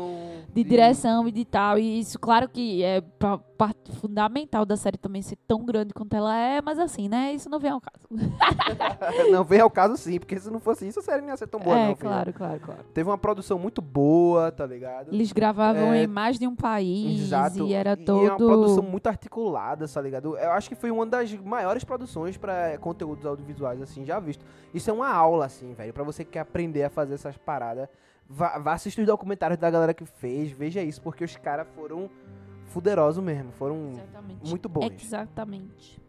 [0.65, 1.79] de direção e de tal.
[1.79, 6.15] E isso, claro que é pa- parte fundamental da série também ser tão grande quanto
[6.15, 7.33] ela é, mas assim, né?
[7.33, 8.07] Isso não vem ao caso.
[9.31, 11.47] não vem ao caso sim, porque se não fosse isso, a série não ia ser
[11.47, 11.97] tão boa, é, não.
[11.97, 12.09] filho.
[12.09, 12.85] claro, claro, claro.
[12.95, 15.13] Teve uma produção muito boa, tá ligado?
[15.13, 17.67] Eles gravavam É, em mais de um país Exato.
[17.67, 18.27] e era E todo.
[18.27, 20.37] é uma produção muito articulada, tá ligado?
[20.37, 24.45] Eu acho que foi uma das maiores produções pra conteúdos audiovisuais, assim, já visto.
[24.75, 25.93] Isso é uma aula, assim, velho.
[25.93, 27.89] Pra você que quer aprender a fazer essas paradas,
[28.29, 32.11] vá, vá assistir os documentários da galera que fez, veja isso, porque os caras foram
[32.67, 34.49] fuderosos mesmo, foram Exatamente.
[34.49, 34.93] muito bons.
[35.03, 36.07] Exatamente.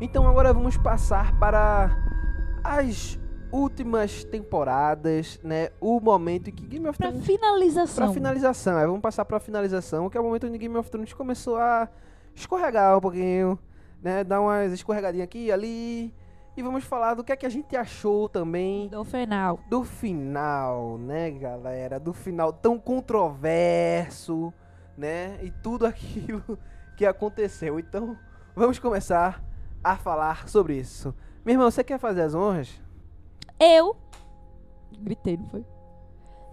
[0.00, 1.96] Então agora vamos passar para
[2.62, 3.18] as
[3.54, 5.68] últimas temporadas, né?
[5.80, 8.04] O momento em que Game of Pra Thrones finalização.
[8.06, 11.12] Pra finalização, é, vamos passar pra finalização, que é o momento onde Game of Thrones
[11.12, 11.88] começou a
[12.34, 13.58] escorregar um pouquinho,
[14.02, 14.24] né?
[14.24, 16.14] Dar umas escorregadinhas aqui e ali.
[16.56, 19.58] E vamos falar do que é que a gente achou também Do final.
[19.68, 21.98] do final, né, galera?
[21.98, 24.52] Do final tão controverso,
[24.96, 25.38] né?
[25.42, 26.58] E tudo aquilo
[26.96, 27.78] que aconteceu.
[27.78, 28.16] Então,
[28.54, 29.42] vamos começar
[29.82, 31.14] a falar sobre isso.
[31.44, 32.80] Meu irmão, você quer fazer as honras?
[33.64, 33.96] Eu.
[35.00, 35.64] Gritei, não foi?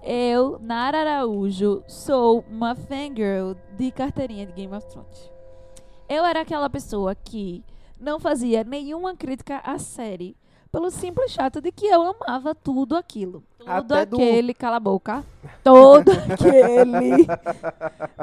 [0.03, 5.29] Eu, Nara Araújo, sou uma fangirl de carteirinha de Game of Thrones.
[6.09, 7.63] Eu era aquela pessoa que
[7.99, 10.35] não fazia nenhuma crítica à série,
[10.71, 13.43] Pelo simples fato de que eu amava tudo aquilo.
[13.59, 15.21] Todo Até do- aquele, cala a boca.
[15.61, 17.27] Todo aquele.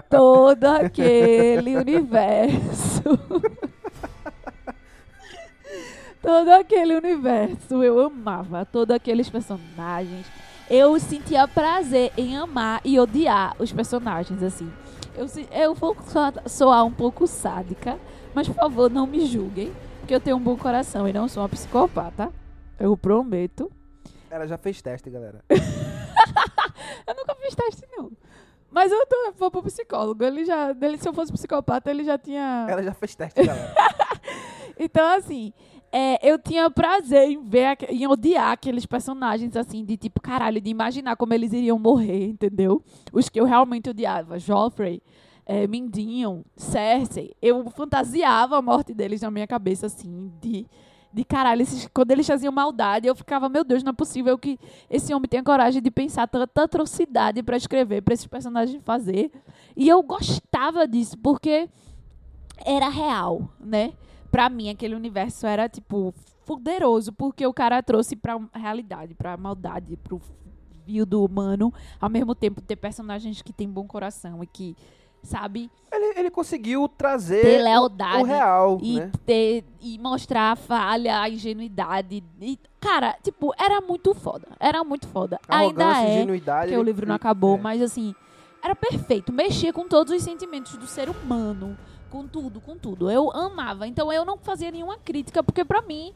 [0.08, 3.02] todo aquele universo.
[6.28, 8.66] todo aquele universo eu amava.
[8.66, 10.26] Todos aqueles personagens.
[10.68, 14.70] Eu sentia prazer em amar e odiar os personagens, assim.
[15.16, 15.96] Eu, eu vou
[16.46, 17.98] soar- um pouco sádica,
[18.34, 21.42] mas por favor, não me julguem, porque eu tenho um bom coração e não sou
[21.42, 22.30] uma psicopata.
[22.78, 23.72] Eu prometo.
[24.30, 25.42] Ela já fez teste, galera.
[27.08, 28.12] Eu nunca fiz teste, não.
[28.70, 30.22] Mas eu tô, vou pro psicólogo.
[30.22, 32.66] Ele já, ele, se eu fosse psicopata, ele já tinha.
[32.68, 33.74] Ela já fez teste, galera.
[34.78, 35.52] Então, assim,
[35.90, 40.70] é, eu tinha prazer em ver, em odiar aqueles personagens, assim, de tipo, caralho, de
[40.70, 42.82] imaginar como eles iriam morrer, entendeu?
[43.12, 44.38] Os que eu realmente odiava.
[44.38, 45.02] Joffrey,
[45.46, 47.34] é, Mindinho, Cersei.
[47.40, 50.66] Eu fantasiava a morte deles na minha cabeça, assim, de.
[51.10, 54.58] De caralho, esses- quando eles faziam maldade, eu ficava, meu Deus, não é possível que
[54.90, 59.32] esse homem tenha coragem de pensar tanta atrocidade pra escrever, pra esses personagens fazer.
[59.74, 61.66] E eu gostava disso, porque
[62.62, 63.94] era real, né?
[64.30, 66.14] Pra mim, aquele universo era, tipo,
[66.44, 70.20] poderoso, porque o cara trouxe pra realidade, pra maldade, pro
[70.84, 74.76] fio do humano, ao mesmo tempo ter personagens que têm bom coração e que,
[75.22, 79.10] sabe, ele, ele conseguiu trazer ter o lealdade real, e né?
[79.24, 82.22] ter e mostrar a falha, a ingenuidade.
[82.40, 84.48] E, cara, tipo, era muito foda.
[84.60, 85.38] Era muito foda.
[85.48, 86.66] Ainda Arrogância, é, ingenuidade.
[86.66, 87.60] porque o livro não acabou, é.
[87.60, 88.14] mas assim,
[88.62, 89.32] era perfeito.
[89.32, 91.76] Mexia com todos os sentimentos do ser humano,
[92.10, 93.10] com tudo, com tudo.
[93.10, 93.86] Eu amava.
[93.86, 96.12] Então eu não fazia nenhuma crítica, porque pra mim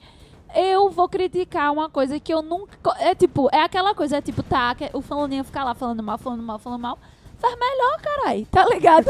[0.55, 2.76] eu vou criticar uma coisa que eu nunca.
[2.98, 6.42] É tipo, é aquela coisa, é tipo, tá, o fulaninho ficar lá falando mal, falando
[6.42, 6.98] mal, falando mal.
[7.38, 9.07] Faz melhor, carai, tá ligado?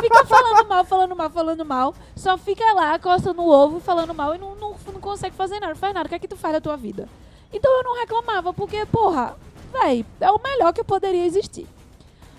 [0.00, 1.94] fica falando mal, falando mal, falando mal.
[2.16, 5.74] Só fica lá, coçando o ovo, falando mal e não, não, não consegue fazer nada,
[5.74, 6.06] faz nada.
[6.06, 7.06] O que é que tu faz da tua vida?
[7.52, 9.36] Então eu não reclamava, porque, porra,
[9.70, 11.66] véi, é o melhor que poderia existir.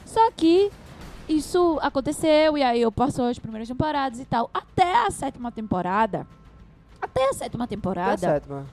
[0.03, 0.71] Só que
[1.29, 4.49] isso aconteceu e aí eu passou as primeiras temporadas e tal.
[4.53, 6.25] Até a sétima temporada.
[7.01, 8.65] Até a sétima Até a temporada sétima.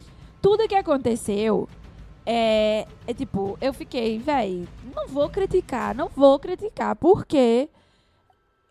[0.43, 1.69] tudo que aconteceu
[2.25, 7.69] é, é tipo, eu fiquei, véi, não vou criticar, não vou criticar, porque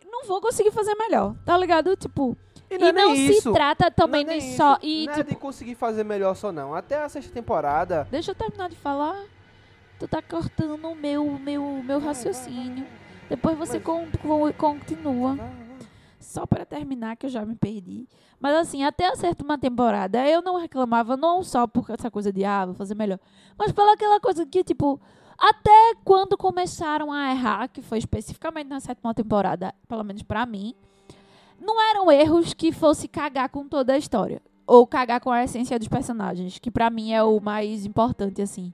[0.04, 1.96] não vou conseguir fazer melhor, tá ligado?
[1.96, 2.36] Tipo,
[2.70, 3.52] E e não, não, é nem se isso.
[3.52, 4.78] trata também Não é nem nem só.
[4.82, 6.74] E, não é tipo, de conseguir fazer melhor só não.
[6.74, 8.06] Até a sexta temporada.
[8.10, 9.24] deixa eu terminar de falar.
[9.98, 12.84] Tu tá cortando o meu, meu, meu raciocínio.
[13.28, 15.38] Depois você Mas- con- con- continua.
[16.20, 18.08] Só para terminar, que eu já me perdi.
[18.40, 22.44] Mas assim, até a sétima temporada, eu não reclamava, não só por essa coisa de,
[22.44, 23.18] ah, vou fazer melhor.
[23.56, 25.00] Mas pela aquela coisa que, tipo,
[25.38, 30.74] até quando começaram a errar, que foi especificamente na sétima temporada, pelo menos pra mim,
[31.60, 34.42] não eram erros que fosse cagar com toda a história.
[34.66, 38.72] Ou cagar com a essência dos personagens, que pra mim é o mais importante, assim.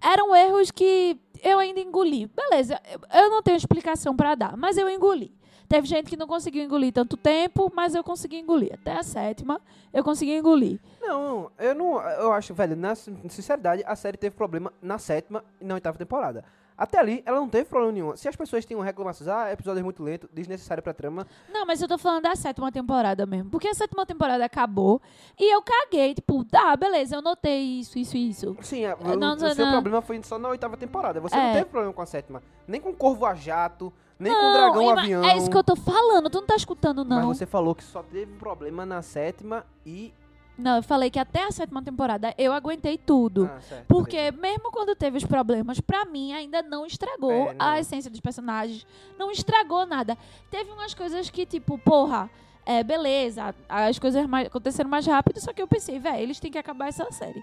[0.00, 2.26] Eram erros que eu ainda engoli.
[2.26, 2.80] Beleza,
[3.14, 5.32] eu- não tenho explicação pra dar, mas eu engoli.
[5.68, 8.72] Teve gente que não conseguiu engolir tanto tempo, mas eu consegui engolir.
[8.72, 9.60] Até a sétima,
[9.92, 10.80] eu consegui engolir.
[11.00, 12.00] Não, eu não.
[12.00, 15.98] Eu acho, velho, na sin- sinceridade, a série teve problema na sétima e na oitava
[15.98, 16.42] temporada.
[16.78, 18.16] Até ali, ela não teve problema nenhum.
[18.16, 21.26] Se as pessoas tinham reclamações, ah, episódio é muito lento, desnecessário pra trama.
[21.52, 23.50] Não, mas eu tô falando da sétima temporada mesmo.
[23.50, 25.02] Porque a sétima temporada acabou
[25.36, 26.14] e eu caguei.
[26.14, 28.56] Tipo, tá, beleza, eu notei isso, isso, isso.
[28.62, 29.72] Sim, a- É, o, não, o não, seu não.
[29.72, 31.20] problema foi só na oitava temporada.
[31.20, 31.46] Você É.
[31.46, 32.40] não teve problema com a sétima.
[32.68, 35.24] Nem com Corvo a Jato, nem com não, Dragão ima- Avião.
[35.24, 36.30] é isso que eu tô falando.
[36.30, 37.16] Tu não tá escutando, não.
[37.26, 40.14] Mas você falou que só teve problema na sétima e.
[40.58, 43.48] Não, eu falei que até a sétima temporada eu aguentei tudo.
[43.50, 47.64] Ah, certo, Porque mesmo quando teve os problemas, pra mim ainda não estragou É, não.
[47.66, 48.84] a essência dos personagens.
[49.16, 50.18] Não estragou nada.
[50.50, 52.28] Teve umas coisas que, tipo, porra,
[52.66, 56.50] é, beleza, as coisas mais- aconteceram mais rápido, só que eu pensei, velho, eles têm
[56.50, 57.42] que acabar essa série.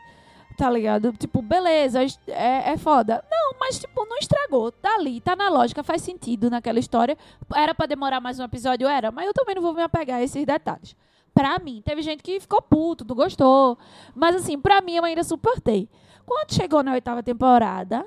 [0.57, 1.11] Tá ligado?
[1.13, 3.23] Tipo, beleza, é, é foda.
[3.31, 4.71] Não, mas, tipo, não estragou.
[4.71, 7.17] Tá ali, tá na lógica, faz sentido naquela história.
[7.53, 8.87] Era pra demorar mais um episódio?
[8.87, 10.95] Era, mas eu também não vou me apegar a esses detalhes.
[11.35, 13.77] Pra mim, teve gente que ficou puto, não gostou.
[14.15, 15.89] Mas assim, pra mim eu ainda suportei.
[16.25, 18.05] Quando chegou na oitava temporada,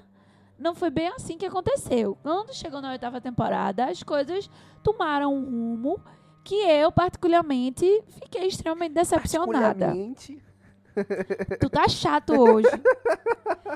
[0.58, 2.16] não foi bem assim que aconteceu.
[2.22, 4.50] Quando chegou na oitava temporada, as coisas
[4.82, 6.00] tomaram um rumo
[6.42, 9.52] que eu, particularmente, fiquei extremamente decepcionada.
[9.52, 10.42] Particularmente,
[11.60, 12.68] Tu tá chato hoje.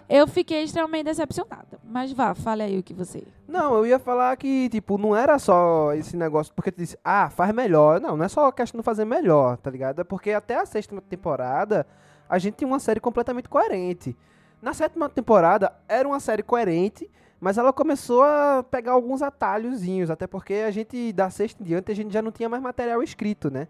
[0.09, 1.79] Eu fiquei extremamente decepcionada.
[1.85, 3.25] Mas vá, fale aí o que você.
[3.47, 7.31] Não, eu ia falar que, tipo, não era só esse negócio, porque tu disse, ah,
[7.31, 8.01] faz melhor.
[8.01, 10.01] Não, não é só questão de fazer melhor, tá ligado?
[10.01, 11.87] É porque até a sexta temporada,
[12.29, 14.17] a gente tinha uma série completamente coerente.
[14.61, 20.27] Na sétima temporada, era uma série coerente, mas ela começou a pegar alguns atalhozinhos, até
[20.27, 23.51] porque a gente, da sexta em diante, a gente já não tinha mais material escrito,
[23.51, 23.67] né?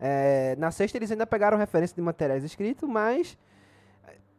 [0.00, 3.36] É, na sexta eles ainda pegaram referência de materiais escritos, mas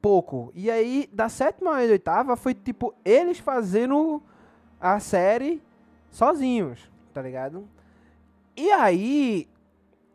[0.01, 0.51] pouco.
[0.55, 4.21] E aí, da sétima e oitava, foi tipo eles fazendo
[4.79, 5.61] a série
[6.09, 7.67] sozinhos, tá ligado?
[8.57, 9.47] E aí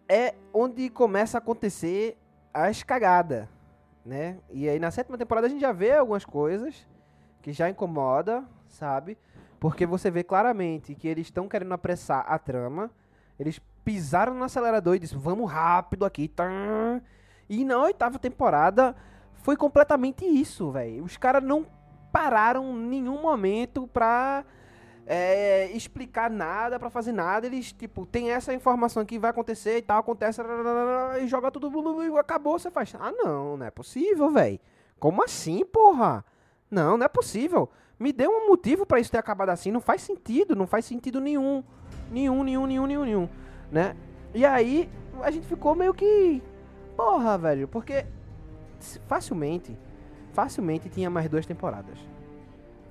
[0.09, 2.18] é onde começa a acontecer
[2.52, 3.48] as cagadas,
[4.04, 4.38] né?
[4.50, 6.87] E aí na sétima temporada a gente já vê algumas coisas
[7.40, 9.16] que já incomoda, sabe?
[9.61, 12.90] Porque você vê claramente que eles estão querendo apressar a trama.
[13.38, 16.29] Eles pisaram no acelerador e disseram, vamos rápido aqui.
[17.49, 18.96] E na oitava temporada
[19.37, 21.05] foi completamente isso, velho.
[21.05, 21.64] Os caras não
[22.11, 24.44] pararam nenhum momento pra
[25.07, 27.46] é, explicar nada, pra fazer nada.
[27.46, 30.42] Eles, tipo, tem essa informação que vai acontecer e tal, acontece
[31.22, 32.92] e joga tudo, blu, acabou, você faz.
[32.99, 34.59] Ah, não, não é possível, velho.
[34.99, 36.25] Como assim, porra?
[36.68, 37.70] Não, não é possível.
[38.01, 39.70] Me dê um motivo pra isso ter acabado assim.
[39.70, 41.62] Não faz sentido, não faz sentido nenhum.
[42.11, 43.45] Nenhum, nenhum, nenhum, nenhum, nenhum.
[43.70, 43.94] Né?
[44.35, 44.88] E aí,
[45.22, 46.42] a gente ficou meio que.
[46.96, 48.07] Porra, velho, porque
[49.07, 49.76] facilmente,
[50.33, 51.98] facilmente tinha mais duas temporadas.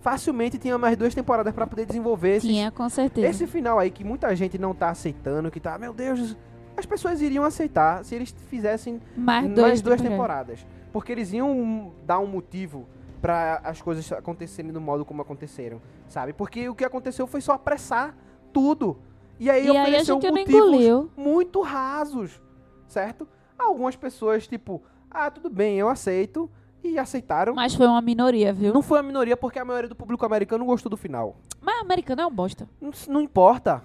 [0.02, 3.28] Facilmente tinha mais duas temporadas pra poder desenvolver esses, Tinha, com certeza.
[3.28, 6.38] esse final aí que muita gente não tá aceitando, que tá, meu Deus,
[6.78, 10.60] as pessoas iriam aceitar se eles fizessem Mais mais dois duas temporadas.
[10.60, 10.68] temporadas.
[10.94, 12.86] Porque eles iam dar um motivo
[13.20, 16.34] pra as coisas acontecerem do modo como aconteceram, sabe?
[16.34, 18.16] Porque o que aconteceu foi só apressar
[18.54, 18.98] tudo.
[19.40, 22.42] E aí E aí ofereceu não motivos muito rasos,
[22.88, 23.28] certo?
[23.58, 26.50] Algumas pessoas, tipo, ah, tudo bem, eu aceito.
[26.84, 27.56] E aceitaram.
[27.56, 28.72] Mas foi uma minoria, viu?
[28.72, 31.36] Não foi a minoria porque a maioria do público americano gostou do final.
[31.60, 32.70] Mas americano é um bosta.
[32.80, 33.82] Não, não importa.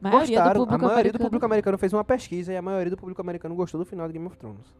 [0.00, 0.62] Gostaram.
[0.62, 1.12] a maioria americano.
[1.12, 4.06] do público americano fez uma pesquisa e a maioria do público americano gostou do final
[4.06, 4.72] de Game of Thrones.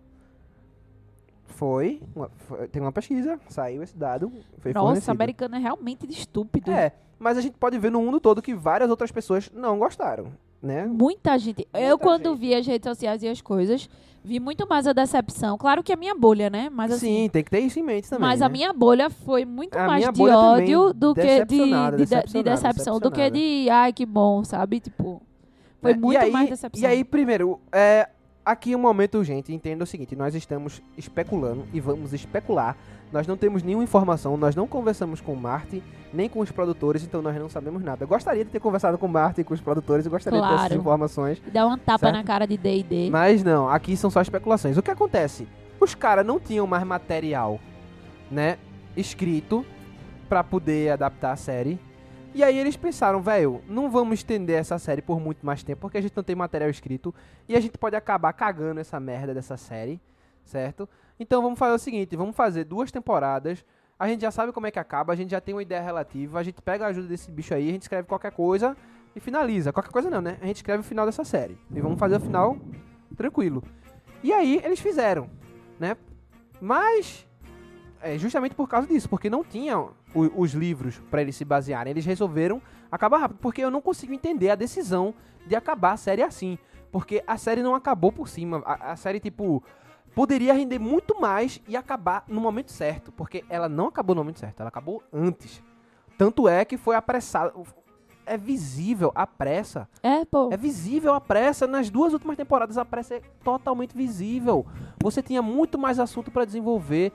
[1.65, 5.11] Foi, uma- foi- tem uma pesquisa, saiu esse dado, foi Nossa, fornecido.
[5.11, 6.71] americano é realmente estúpido.
[6.71, 10.27] É, mas a gente pode ver no mundo todo que várias outras pessoas não gostaram,
[10.63, 10.85] né?
[10.85, 11.67] Muita gente.
[11.73, 12.39] eu, Muita quando gente.
[12.41, 13.89] vi as redes sociais e as coisas,
[14.23, 15.57] vi muito mais a decepção.
[15.57, 16.69] Claro que a minha bolha, né?
[16.71, 17.23] Mas assim.
[17.25, 18.29] Sim, tem que ter isso em mente também.
[18.29, 18.47] Mas né?
[18.47, 23.01] a minha bolha foi muito A mais de ódio do que de, de, de- decepção,
[23.01, 24.81] do que de ai que bom, sabe?
[24.81, 25.23] Tipo,
[25.81, 26.83] foi É, muito aí, mais decepção.
[26.83, 28.09] E aí, primeiro, é,
[28.45, 32.77] aqui um momento, gente, entenda o seguinte: nós estamos especulando e vamos especular.
[33.13, 35.81] Nós não temos nenhuma informação, nós não conversamos com o Martin,
[36.13, 38.03] nem com os produtores, então nós não sabemos nada.
[38.03, 40.47] Eu gostaria de ter conversado com o Martin e com os produtores, eu gostaria de
[40.49, 40.81] ter essas Claro.
[40.81, 41.43] informações.
[41.53, 42.15] Dá uma tapa Certo.
[42.17, 43.11] na cara de D&D.
[43.11, 44.77] Mas não, aqui são só especulações.
[44.77, 45.47] O que acontece?
[45.79, 47.61] Os caras não tinham mais material,
[48.31, 48.59] né,
[48.97, 49.65] escrito
[50.29, 51.79] pra poder adaptar a série.
[52.35, 55.99] E aí eles pensaram, velho, não vamos estender essa série por muito mais tempo, porque
[55.99, 57.15] a gente não tem material escrito
[57.49, 60.01] e a gente pode acabar cagando essa merda dessa série,
[60.45, 60.89] certo?
[61.19, 63.65] Então vamos fazer o seguinte, vamos fazer duas temporadas.
[63.97, 66.41] A gente já sabe como é que acaba, a gente já tem uma ideia relativa,
[66.41, 68.77] a gente pega a ajuda desse bicho aí, a gente escreve qualquer coisa
[69.15, 69.73] e finaliza.
[69.73, 70.37] Qualquer coisa não, né?
[70.43, 71.57] A gente escreve o final dessa série.
[71.73, 72.59] E vamos fazer o final
[73.17, 73.63] tranquilo.
[74.25, 75.31] E aí eles fizeram,
[75.79, 75.97] né?
[76.61, 77.29] Mas
[78.03, 81.91] é justamente por causa disso, porque não tinham o- os livros pra eles se basearem.
[81.91, 85.15] Eles resolveram acabar rápido, porque eu não consigo entender a decisão
[85.47, 86.59] de acabar a série assim,
[86.93, 88.63] porque a série não acabou por cima.
[88.65, 89.63] A, a série tipo
[90.15, 94.39] poderia render muito mais e acabar no momento certo, porque ela não acabou no momento
[94.39, 95.63] certo, ela acabou antes.
[96.17, 97.53] Tanto é que foi apressada.
[98.27, 100.49] É visível a pressa É, pô.
[100.53, 101.67] é visível a pressa.
[101.67, 104.65] Nas duas últimas temporadas, a pressa é totalmente visível.
[105.03, 107.13] Você tinha muito mais assunto pra desenvolver.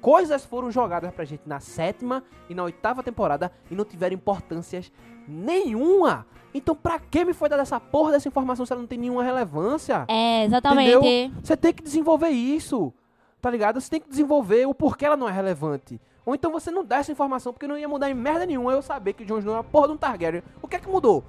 [0.00, 4.90] Coisas foram jogadas pra gente na sétima e na oitava temporada e não tiveram importâncias
[5.26, 6.26] nenhuma.
[6.54, 9.22] Então, pra que me foi dada essa porra dessa informação se ela não tem nenhuma
[9.22, 10.04] relevância?
[10.08, 11.30] É, exatamente.
[11.42, 12.92] Você tem que desenvolver isso.
[13.40, 13.80] Tá ligado?
[13.80, 16.00] Você tem que desenvolver o porquê ela não é relevante.
[16.26, 18.82] Ou então você não dá essa informação porque não ia mudar em merda nenhuma eu
[18.82, 20.42] saber que o Jon Snow é uma porra de um Targaryen.
[20.60, 21.24] O que é que mudou?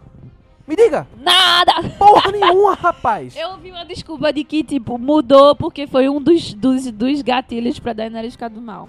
[0.67, 1.07] Me diga!
[1.17, 1.73] Nada!
[1.97, 3.35] Porra nenhuma, rapaz!
[3.35, 7.79] Eu ouvi uma desculpa de que, tipo, mudou porque foi um dos, dos, dos gatilhos
[7.79, 8.87] pra Daenerys ficar do mal.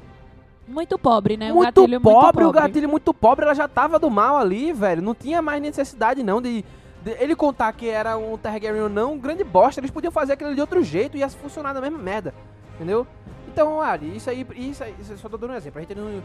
[0.69, 1.53] Muito pobre, né?
[1.53, 2.45] Muito gatilho pobre, muito pobre.
[2.45, 5.01] o gatilho muito pobre, ela já tava do mal ali, velho.
[5.01, 6.65] Não tinha mais necessidade, não, de,
[7.03, 9.81] de ele contar que era um Targaryen ou não, um grande bosta.
[9.81, 12.35] Eles podiam fazer aquilo de outro jeito e ia funcionar da mesma merda.
[12.75, 13.07] Entendeu?
[13.53, 15.79] Então, ali, isso aí, isso aí, só tô dando um exemplo.
[15.79, 16.23] A gente não.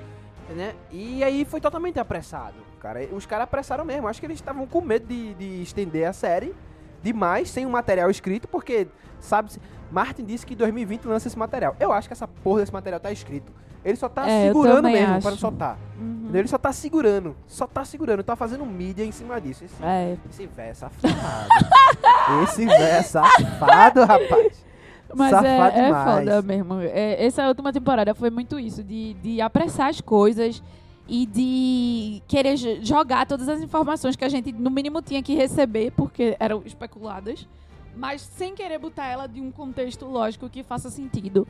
[0.55, 0.75] Né?
[0.91, 2.99] E aí foi totalmente apressado, cara.
[3.11, 4.07] Os caras apressaram mesmo.
[4.07, 6.53] Acho que eles estavam com medo de, de estender a série
[7.01, 8.88] demais, sem um material escrito, porque,
[9.19, 9.51] sabe,
[9.91, 11.75] Martin disse que em 2020 lança esse material.
[11.79, 13.52] Eu acho que essa porra desse material tá escrito.
[13.83, 15.27] Ele só tá É, segurando mesmo acho.
[15.27, 15.77] para soltar.
[16.00, 16.31] Uhum.
[16.33, 17.35] Ele só tá segurando.
[17.45, 18.23] Só tá segurando.
[18.23, 19.63] Tá fazendo mídia em cima disso.
[19.63, 20.17] Esse, É.
[20.27, 21.13] esse véio é safado.
[22.43, 24.65] esse véio é safado, rapaz.
[25.13, 26.79] Mas Safado é, é foda mesmo.
[26.81, 30.62] É, essa última temporada foi muito isso, de, de apressar as coisas
[31.08, 35.35] e de querer jo- jogar todas as informações que a gente, no mínimo, tinha que
[35.35, 37.47] receber, porque eram especuladas,
[37.95, 41.47] mas sem querer botar ela de um contexto lógico que faça sentido.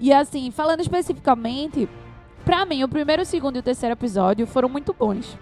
[0.00, 1.88] E assim, falando especificamente,
[2.44, 5.38] pra mim, o primeiro, o segundo e o terceiro episódio foram muito bons.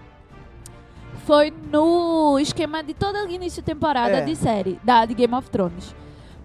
[1.25, 4.21] Foi no esquema de todo início de temporada É.
[4.21, 5.95] de série, da, de Game of Thrones.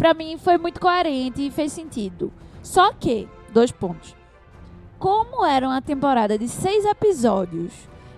[0.00, 2.32] Pra mim, foi muito coerente e fez sentido.
[2.62, 4.16] Só que, dois pontos.
[4.98, 7.70] Como era uma temporada de seis episódios,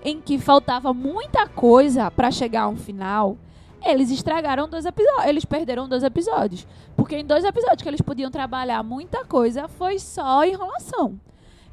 [0.04, 3.36] em que faltava muita coisa pra chegar a um final,
[3.84, 5.26] eles estragaram dois episódios.
[5.26, 6.68] Eles perderam dois episódios.
[6.96, 11.18] Porque em dois episódios que eles podiam trabalhar muita coisa, foi só enrolação.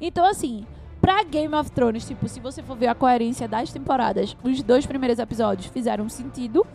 [0.00, 0.66] Então, assim,
[1.00, 4.84] pra Game of Thrones, tipo, se você for ver a coerência das temporadas, os dois
[4.84, 6.66] primeiros episódios fizeram sentido.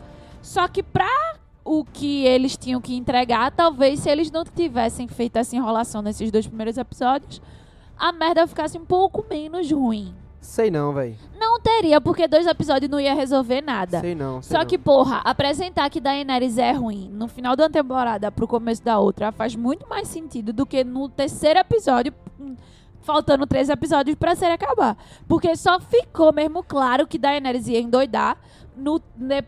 [0.42, 5.38] Só que pra o que eles tinham que entregar, talvez se eles não tivessem feito
[5.38, 7.42] essa enrolação nesses dois primeiros episódios,
[7.98, 10.14] a merda ficasse um pouco menos ruim.
[10.40, 11.16] Sei não, velho.
[11.40, 14.00] Não teria, porque dois episódios não ia resolver nada.
[14.00, 14.44] Sei não.
[14.44, 14.66] sei Só não.
[14.68, 19.00] que, porra, apresentar que Daenerys é ruim no final de uma temporada pro começo da
[19.00, 22.56] outra faz muito mais sentido do que no terceiro episódio, hum,
[23.06, 24.98] faltando três episódios pra série acabar.
[25.28, 28.38] Porque só ficou mesmo claro que Daenerys ia endoidar
[28.76, 29.02] no,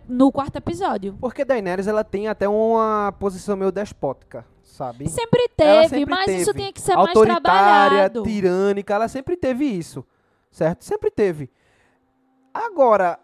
[0.07, 1.17] no quarto episódio.
[1.19, 5.09] Porque Daenerys, ela tem até uma posição meio despótica, sabe?
[5.09, 6.59] Sempre teve, sempre mas isso teve.
[6.59, 8.23] tinha que ser mais Autoritária, trabalhado.
[8.23, 10.05] tirânica, ela sempre teve isso.
[10.51, 10.85] Certo?
[10.85, 11.49] Sempre teve.
[12.53, 13.19] Agora,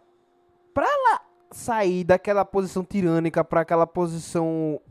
[0.73, 1.21] pra ela
[1.51, 4.81] sair daquela posição tirânica pra aquela posição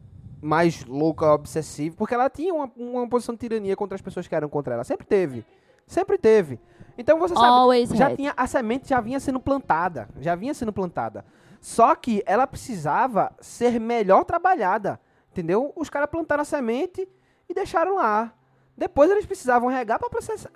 [0.42, 4.34] mais louca, obsessiva, porque ela tinha uma, uma posição de tirania contra as pessoas que
[4.34, 4.82] eram contra ela.
[4.82, 5.46] Sempre teve.
[5.86, 6.58] Sempre teve.
[6.98, 8.16] Então você sabe, Always já had.
[8.16, 11.24] tinha a semente já vinha sendo plantada, já vinha sendo plantada.
[11.60, 15.72] Só que ela precisava ser melhor trabalhada, entendeu?
[15.76, 17.08] Os caras plantaram a semente
[17.48, 18.34] e deixaram lá.
[18.74, 20.08] Depois eles precisavam regar para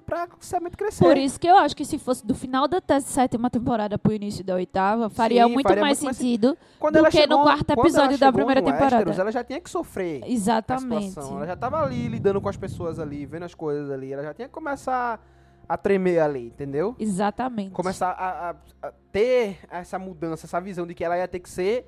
[0.06, 1.04] para a semente crescer.
[1.04, 4.42] Por isso que eu acho que se fosse do final da sétima temporada pro início
[4.42, 6.56] da oitava, faria Sim, muito faria mais muito sentido.
[6.78, 8.96] quando do ela que chegou, no quarto episódio da primeira temporada.
[8.96, 11.08] Westeros, ela já tinha que sofrer Exatamente.
[11.10, 11.36] situação.
[11.36, 14.12] Ela já tava ali lidando com as pessoas ali, vendo as coisas ali.
[14.12, 15.20] Ela já tinha que começar
[15.68, 16.96] a tremer ali, entendeu?
[16.98, 17.72] Exatamente.
[17.72, 21.50] começar a, a- a ter essa mudança, essa visão de que ela ia ter que
[21.50, 21.86] ser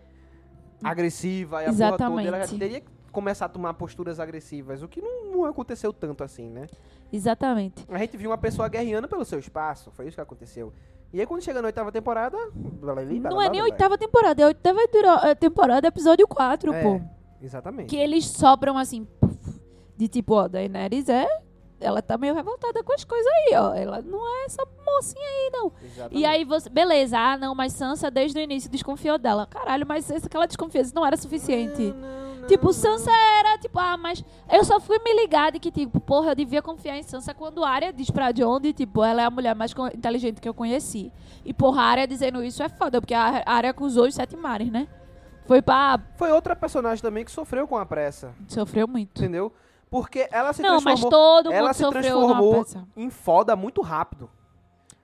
[0.85, 2.59] agressiva e a porra toda, ela já Exatamente.
[2.59, 2.89] teria que
[3.19, 6.66] começar a tomar posturas agressivas, o que não, não aconteceu tanto assim, né?
[7.12, 7.85] Exatamente.
[7.89, 10.73] A gente viu uma pessoa guerreando pelo seu espaço, foi isso que aconteceu.
[11.12, 12.37] E aí quando chega na oitava temporada...
[12.81, 14.81] Não é nem oitava temporada, é a oitava
[15.25, 17.01] é temporada, episódio 4, É, pô.
[17.43, 17.89] Exatamente.
[17.89, 19.07] Que eles sopram assim,
[19.97, 21.27] de tipo, ó, Daenerys é.
[21.81, 23.73] Ela tá meio revoltada com as coisas aí, ó.
[23.73, 25.73] Ela não é essa mocinha aí, não.
[25.81, 26.21] Exatamente.
[26.21, 26.69] E aí você.
[26.69, 29.47] Beleza, ah, não, mas Sansa desde o início desconfiou dela.
[29.47, 31.93] Caralho, mas essa- aquela desconfiança não era suficiente.
[31.93, 32.72] Não, não, Tipo.
[32.72, 36.34] Sansa era, tipo, ah, mas eu só fui me ligar de que, tipo, porra, eu
[36.34, 39.30] devia confiar em Sansa quando a Arya diz pra Jon de, tipo, ela é a
[39.30, 41.12] mulher mais inteligente que eu conheci.
[41.44, 44.70] E, porra, a Arya dizendo isso é foda, porque a Arya acusou os sete mares,
[44.70, 44.88] né?
[45.46, 45.99] Foi pra...
[46.16, 49.18] Foi outra personagem também que sofreu com a pressa, Sofreu muito.
[49.18, 49.53] entendeu?
[49.90, 51.11] Porque ela se Não, mas transformou...
[51.11, 54.28] todo ela mundo se sofreu transformou em foda muito rápido.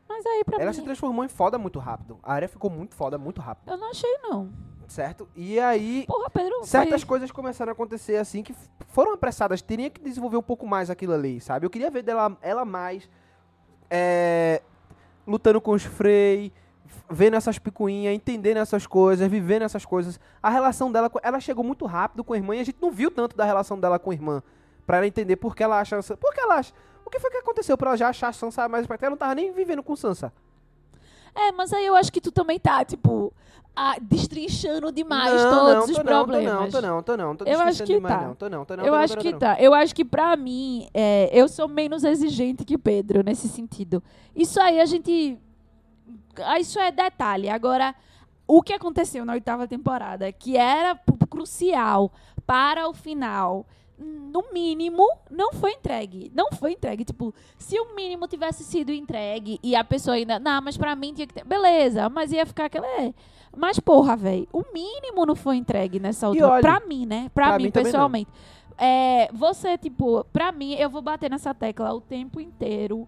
[0.06, 2.18] Mas aí, pra Ela mim, se transformou em foda muito rápido.
[2.22, 4.50] A área ficou muito foda muito rápido, eu não achei, não.
[4.94, 5.28] Certo?
[5.34, 7.08] E aí, Porra, Pedro, certas foi...
[7.08, 8.54] coisas começaram a acontecer assim que
[8.88, 9.60] foram apressadas.
[9.60, 11.66] Teria que desenvolver um pouco mais aquilo ali, sabe?
[11.66, 13.08] Eu queria ver dela, ela mais
[13.90, 14.62] é,
[15.26, 16.52] lutando com os Frey,
[17.10, 20.18] vendo essas picuinhas, entendendo essas coisas, vivendo essas coisas.
[20.42, 23.10] A relação dela, ela chegou muito rápido com a irmã e a gente não viu
[23.10, 24.42] tanto da relação dela com a irmã.
[24.86, 26.00] Pra ela entender por que ela acha...
[26.02, 26.72] Por que ela acha...
[27.04, 29.16] O que foi que aconteceu pra ela já achar a Sansa mais pra Ela não
[29.16, 30.32] tava nem vivendo com Sansa.
[31.34, 33.32] É, mas aí eu acho que tu também tá, tipo,
[33.74, 36.54] ah, destrinchando demais não, todos não, os tô problemas.
[36.54, 38.26] Não, tô não, tô não, tô Eu acho que demais, tá.
[38.26, 39.38] não, tô não, tô não, eu tô não, acho tô que não.
[39.38, 39.56] tá.
[39.60, 44.02] Eu acho que pra mim, é, eu sou menos exigente que Pedro nesse sentido.
[44.34, 45.36] Isso aí a gente.
[46.44, 47.48] ah, Isso é detalhe.
[47.48, 47.94] Agora,
[48.46, 52.12] o que aconteceu na oitava temporada, que era crucial
[52.46, 53.66] para o final,
[53.98, 56.30] no mínimo, não foi entregue.
[56.34, 57.04] Não foi entregue.
[57.04, 60.38] Tipo, se o mínimo tivesse sido entregue e a pessoa ainda.
[60.38, 61.44] Não, mas pra mim tinha que ter.
[61.44, 62.86] Beleza, mas ia ficar aquela.
[62.86, 63.14] é.
[63.56, 66.48] Mas, porra, velho, o mínimo não foi entregue nessa última.
[66.48, 67.30] olha, pra mim, né?
[67.32, 68.30] Pra, pra mim, mim pessoalmente.
[68.76, 73.06] É, você, tipo, pra mim, eu vou bater nessa tecla o tempo inteiro.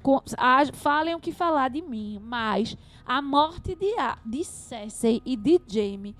[0.00, 3.92] Com, a- falem o que falar de mim, mas a morte de,
[4.24, 6.14] de Cersei e de Jaime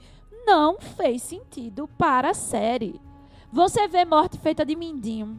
[0.44, 3.00] não fez sentido para a série.
[3.52, 5.38] Você vê morte feita de Mindinho.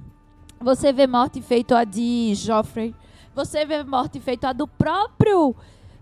[0.60, 2.96] Você vê morte feita a de Joffrey.
[3.36, 5.56] Você vê morte feita a do próprio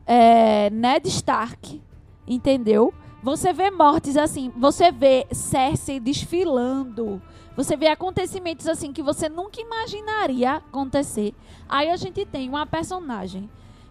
[0.06, 1.82] é, Ned Stark.
[2.26, 2.94] Entendeu?
[3.22, 4.52] Você vê mortes assim.
[4.56, 7.22] Você vê Cersei desfilando.
[7.58, 11.34] Você vê acontecimentos assim que você nunca imaginaria acontecer.
[11.68, 13.50] Aí a gente tem uma personagem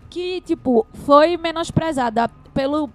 [0.08, 2.88] que, tipo, foi menosprezada pelo.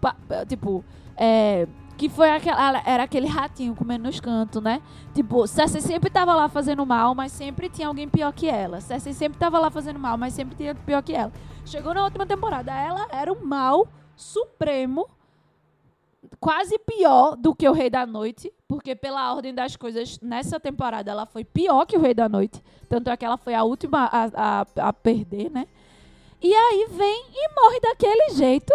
[0.47, 0.84] Tipo,
[1.15, 1.67] é,
[2.01, 4.81] Que foi aquela, era aquele ratinho comendo nos cantos, né?
[5.13, 8.81] Tipo, Cersei sempre tava lá fazendo mal, mas sempre tinha alguém pior que ela.
[8.81, 11.31] Cersei sempre tava lá fazendo mal, mas sempre tinha pior que ela.
[11.63, 15.07] Chegou na última temporada, ela era o mal supremo,
[16.39, 21.11] quase pior do que o Rei da Noite, porque pela ordem das coisas, nessa temporada
[21.11, 22.63] ela foi pior que o Rei da Noite.
[22.89, 25.67] Tanto é que ela foi a última a, a, a perder, né?
[26.41, 28.73] E aí vem e morre daquele jeito.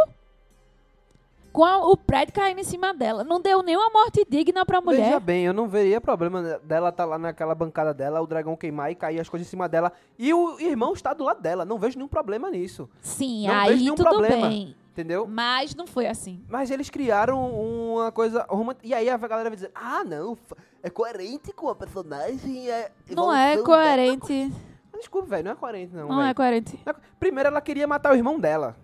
[1.56, 3.24] Com a- o prédio caindo em cima dela.
[3.24, 5.04] Não deu nenhuma morte digna pra mulher.
[5.06, 8.92] Veja bem, eu não veria problema dela estar lá naquela bancada dela, o dragão queimar
[8.92, 9.90] e cair as coisas em cima dela.
[10.18, 11.64] E o irmão está do lado dela.
[11.64, 12.90] Não vejo nenhum problema nisso.
[13.00, 14.48] Sim, Não aí tudo problema.
[14.48, 14.76] bem.
[14.92, 15.26] Entendeu?
[15.26, 16.42] Mas não foi assim.
[16.46, 18.46] Mas eles criaram uma coisa.
[18.82, 20.36] E aí a galera vai dizer: Ah, não,
[20.82, 22.68] é coerente com a personagem.
[22.70, 24.48] É Não é coerente.
[24.48, 24.60] dela."
[24.98, 26.08] Desculpa, velho, não é coerente, não.
[26.08, 26.28] Não velho.
[26.30, 26.80] é coerente.
[26.86, 28.76] É Primeiro ela queria matar o irmão dela.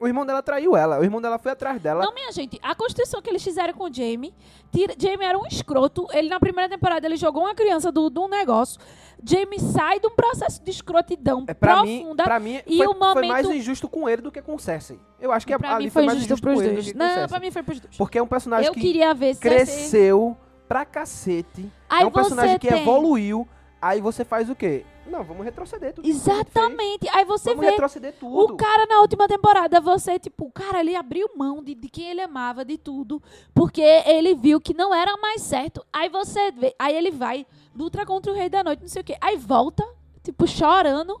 [0.00, 0.98] O irmão dela traiu ela.
[0.98, 2.02] O irmão dela foi atrás dela.
[2.02, 4.32] Não, minha gente, a construção que eles fizeram com o Jamie,
[4.72, 6.06] tira, Jamie era um escroto.
[6.10, 8.80] Ele, na primeira temporada, ele jogou uma criança do, de um negócio.
[9.22, 12.24] Jamie sai de um processo de escrotidão É, pra mim, profunda.
[12.24, 14.98] pra mim e foi, o foi mais momento- injusto com ele do que com Cersei.
[15.20, 16.92] Eu acho que pra mim foi mais injusto pros com ele do dois.
[16.92, 17.28] com Não, Cersei.
[17.28, 17.96] pra mim foi pros dois.
[17.98, 19.50] Porque é um personagem Eu que queria ver Cersei...
[19.58, 20.36] cresceu
[20.66, 21.70] pra cacete.
[21.90, 23.46] Aí é um personagem que tem- evoluiu.
[23.80, 24.84] Aí você faz o quê?
[25.06, 26.06] Não, vamos retroceder tudo.
[26.06, 27.08] Exatamente.
[27.12, 28.52] Aí você Vamos vê retroceder tudo.
[28.52, 32.10] O cara na última temporada, você, tipo, o cara, ele abriu mão de, de quem
[32.10, 33.22] ele amava, de tudo,
[33.54, 35.84] porque ele viu que não era mais certo.
[35.92, 39.04] Aí você vê, aí ele vai, luta contra o Rei da Noite, não sei o
[39.04, 39.16] quê.
[39.20, 39.84] Aí volta,
[40.22, 41.20] tipo, chorando.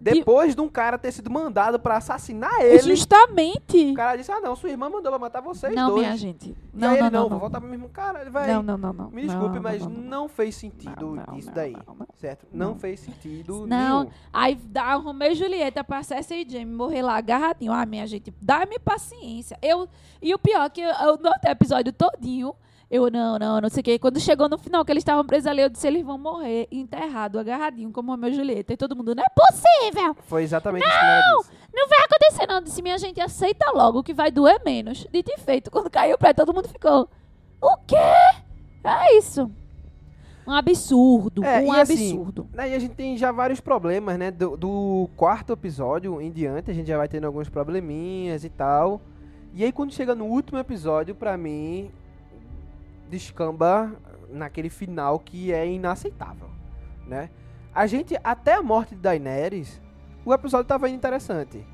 [0.00, 3.90] Depois de um cara ter sido mandado pra assassinar ele, Justamente.
[3.90, 6.00] o cara disse: Ah, não, sua irmã mandou pra matar vocês Não, dois.
[6.06, 6.50] minha gente.
[6.50, 8.22] E Não, aí ele, não, não, não, vou voltar pro mesmo cara.
[8.22, 8.46] Ele vai.
[8.46, 9.10] Não, não, não, não.
[9.10, 10.28] Me desculpe, Não, mas não, não, não, não.
[10.28, 11.72] fez sentido Não, não, isso não, daí.
[11.86, 12.06] não, não.
[12.16, 12.46] Certo?
[12.52, 12.78] Não, Não.
[12.78, 14.00] fez sentido Não.
[14.04, 14.10] nenhum.
[14.32, 17.72] Aí dá Romeu e Julieta pra Cersei e Jamie morrer lá agarradinho.
[17.72, 19.58] Ah, minha gente, dá-me paciência.
[19.60, 19.86] Eu,
[20.22, 22.54] e o pior é que eu, eu notei o episódio todinho.
[22.90, 23.98] Eu, não, não, não sei o quê.
[24.00, 27.38] Quando chegou no final, que eles estavam presos ali, eu disse, eles vão morrer enterrado,
[27.38, 28.72] agarradinho, como Romeu e Julieta.
[28.72, 30.16] E todo mundo, não é possível!
[30.26, 31.50] Foi exatamente isso que ela disse.
[31.72, 32.56] Não vai acontecer, não.
[32.56, 35.06] Eu disse, minha gente, aceita logo que vai doer menos.
[35.12, 35.70] Dito e feito.
[35.72, 37.08] Quando caiu o prédio, todo mundo ficou,
[37.62, 37.94] o quê?
[38.82, 39.48] É isso.
[40.44, 42.48] Um absurdo, É, um e assim, absurdo.
[42.58, 44.32] Aí a gente tem já vários problemas, né?
[44.32, 49.00] Do, do quarto episódio em diante, a gente já vai tendo alguns probleminhas e tal.
[49.54, 51.90] E aí quando chega no último episódio, pra mim,
[53.10, 53.92] descamba
[54.30, 56.48] naquele final que é inaceitável,
[57.06, 57.28] né?
[57.74, 59.80] A gente, até a morte de Daenerys,
[60.24, 61.64] o episódio tava indo interessante,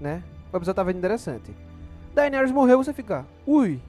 [0.00, 0.22] né?
[0.52, 1.54] O episódio tava indo interessante.
[2.14, 3.80] Daenerys morreu, você fica, ui,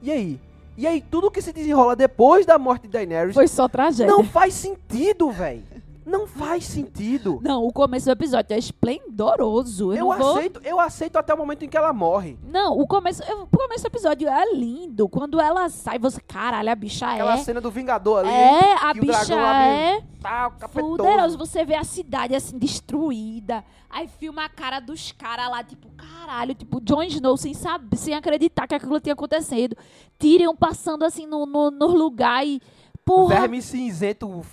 [0.00, 0.40] e aí?
[0.76, 4.06] E aí, tudo que se desenrola depois da morte de Daenerys Foi só tragédia.
[4.06, 5.64] não faz sentido, velho.
[6.06, 7.40] Não faz sentido.
[7.42, 9.92] Não, o começo do episódio é esplendoroso.
[9.92, 10.36] Eu, Eu vou...
[10.36, 12.38] aceito, eu aceito até o momento em que ela morre.
[12.44, 15.08] Não, o começo, o começo do episódio é lindo.
[15.08, 17.38] Quando ela sai, você, caralho, a bicha Aquela é.
[17.38, 18.30] cena do Vingador ali.
[18.30, 21.36] É, a bicha é Tá, poderoso.
[21.38, 23.64] Você vê a cidade assim destruída.
[23.90, 28.14] Aí filma a cara dos caras lá, tipo, caralho, tipo, Jon Snow sem saber, sem
[28.14, 29.76] acreditar que aquilo tinha acontecido.
[30.18, 32.60] Tyrion passando assim no, no, no lugar e.
[33.04, 34.44] Porra, Verme cinzento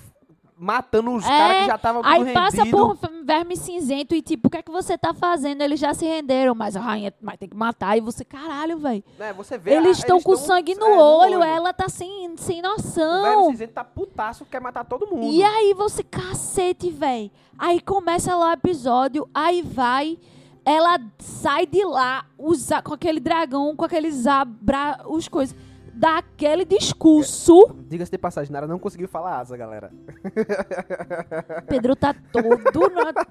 [0.64, 4.48] matando os É, caras que já estavam Aí passa por um verme cinzento e tipo,
[4.48, 5.62] o que é que você tá fazendo?
[5.62, 7.98] Eles já se renderam, mas a rainha mas tem que matar.
[7.98, 9.04] E você, caralho, velho.
[9.20, 12.60] Né, você vê, Eles estão com tão- sangue no é, olho, ela tá sem, sem
[12.60, 13.50] O Verme noção.
[13.52, 15.26] cinzento tá putaço, quer matar todo mundo.
[15.34, 17.30] E aí você, cacete, velho.
[17.60, 20.18] Aí começa lá o episódio, aí vai,
[20.66, 25.56] ela sai de lá usa, com aquele dragão, com aqueles abra, os coisas.
[25.96, 27.76] Dá aquele discurso.
[27.88, 29.92] Diga-se de passagem, Nara não conseguiu falar asa, galera.
[31.70, 32.60] Pedro tá todo.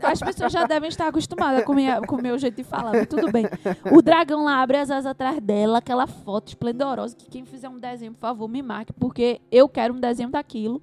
[0.03, 3.07] As pessoas já devem estar acostumadas com, minha, com o meu jeito de falar, mas
[3.09, 3.47] tudo bem.
[3.91, 7.17] O dragão lá abre as asas atrás dela, aquela foto esplendorosa.
[7.17, 10.81] Que quem fizer um desenho, por favor, me marque, porque eu quero um desenho daquilo.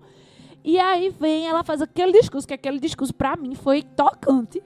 [0.63, 4.61] E aí vem, ela faz aquele discurso, que aquele discurso pra mim foi tocante.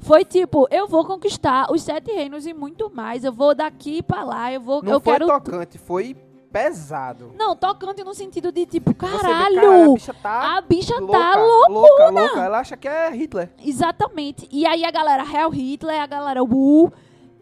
[0.00, 3.24] Foi tipo, eu vou conquistar os sete reinos e muito mais.
[3.24, 4.82] Eu vou daqui pra lá, eu vou.
[4.82, 5.26] Não eu foi quero.
[5.26, 6.16] tocante, foi
[6.52, 7.32] pesado.
[7.36, 9.60] Não, tocante no sentido de tipo, Você vê, caralho!
[9.60, 12.40] cara, a bicha tá a bicha louca, tá louca, louca.
[12.40, 13.50] Ela acha que é Hitler.
[13.64, 14.48] Exatamente.
[14.50, 16.92] E aí a galera Hell Hitler, a galera Wu.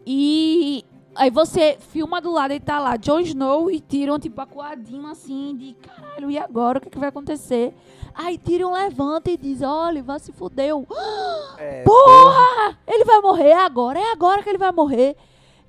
[0.05, 0.83] E
[1.15, 5.55] aí você filma do lado e tá lá Jon Snow e Tyrion, tipo, acuadinho assim,
[5.55, 6.77] de caralho, e agora?
[6.77, 7.73] O que, que vai acontecer?
[8.13, 10.85] Aí Tyrion levanta e diz, olha, vai se fudeu.
[11.57, 12.77] É, Porra!
[12.87, 15.15] Ele vai morrer agora, é agora que ele vai morrer.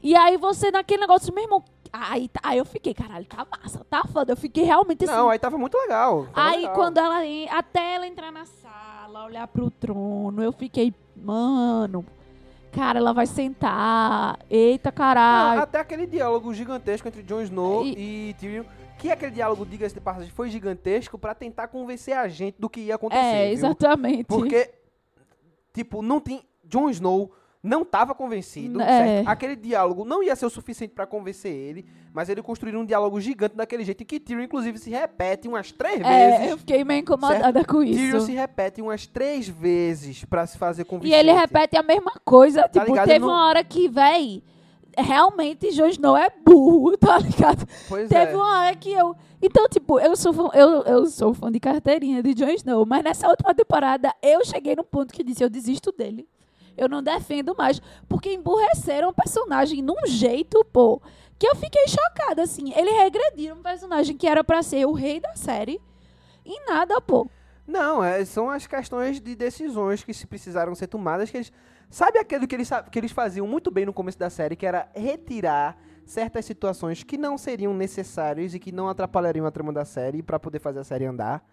[0.03, 1.64] E aí você naquele negócio, meu irmão.
[1.93, 4.32] Aí, tá- aí eu fiquei, caralho, tá massa, tá foda.
[4.32, 5.12] Eu fiquei realmente assim.
[5.12, 6.26] Não, aí tava muito legal.
[6.34, 6.74] tava Aí legal.
[6.74, 7.20] quando ela
[7.51, 12.05] até ela entrar na sala, olhar pro trono, eu fiquei, mano,
[12.72, 14.39] cara, ela vai sentar.
[14.51, 15.61] Eita, Não, caralho.
[15.62, 18.64] até aquele diálogo gigantesco entre Jon Snow e, E- Tyrion.
[18.99, 22.80] Que aquele diálogo, diga-se de passagem, foi gigantesco pra tentar convencer a gente do que
[22.80, 23.20] ia acontecer.
[23.22, 23.53] É, viu?
[23.53, 24.24] exatamente.
[24.24, 24.72] Porque,
[25.74, 26.43] tipo, não tem.
[26.64, 27.30] Jon Snow
[27.63, 28.87] não tava convencido, É.
[28.87, 29.29] certo?
[29.29, 33.21] Aquele diálogo não ia ser o suficiente pra convencer ele, mas ele construiu um diálogo
[33.21, 36.51] gigante daquele jeito que Tyrion, inclusive, se repete umas três É, vezes.
[36.53, 38.27] eu fiquei meio incomodada com Tyrion isso.
[38.27, 41.19] se repete umas três vezes pra se fazer E convincente.
[41.19, 42.63] ele repete a mesma coisa.
[42.65, 43.07] tipo, Tá ligado?
[43.07, 44.43] teve Não- uma hora que, véi,
[44.97, 47.67] realmente Jon Snow é burro, tá ligado?
[47.89, 48.37] Pois Teve é.
[48.37, 49.15] uma hora que eu.
[49.43, 53.05] Então, tipo, eu sou, fã, eu, eu sou fã de carteirinha de Jon Snow, mas
[53.05, 56.27] nessa última temporada eu cheguei no ponto que disse: eu desisto dele.
[56.77, 57.81] Eu não defendo mais.
[58.09, 61.01] Porque emburreceram o personagem num jeito, pô,
[61.39, 62.72] que eu fiquei chocada, assim.
[62.74, 65.81] Ele regrediram um personagem que era pra ser o rei da série.
[66.45, 67.29] E nada, pô.
[67.66, 71.31] Não, é, são as questões de decisões que se precisaram ser tomadas.
[71.31, 71.53] Que eles,
[71.91, 74.89] sabe aquilo que eles, que eles faziam muito bem no começo da série, que era
[74.95, 80.22] retirar certas situações que não seriam necessárias e que não atrapalhariam a trama da série
[80.22, 81.45] para poder fazer a série andar?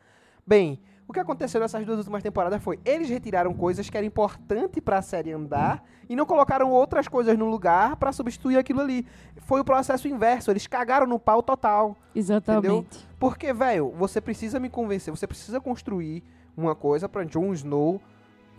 [0.46, 4.82] Bem, o que aconteceu nessas duas últimas temporadas foi eles retiraram coisas que eram importantes
[4.84, 9.06] para a série andar e não colocaram outras coisas no lugar para substituir aquilo ali.
[9.38, 11.96] Foi o processo inverso, eles cagaram no pau total.
[12.16, 13.08] Exatamente.
[13.20, 16.24] Porque, velho, você precisa me convencer, você precisa construir
[16.56, 18.02] uma coisa pra Jon Snow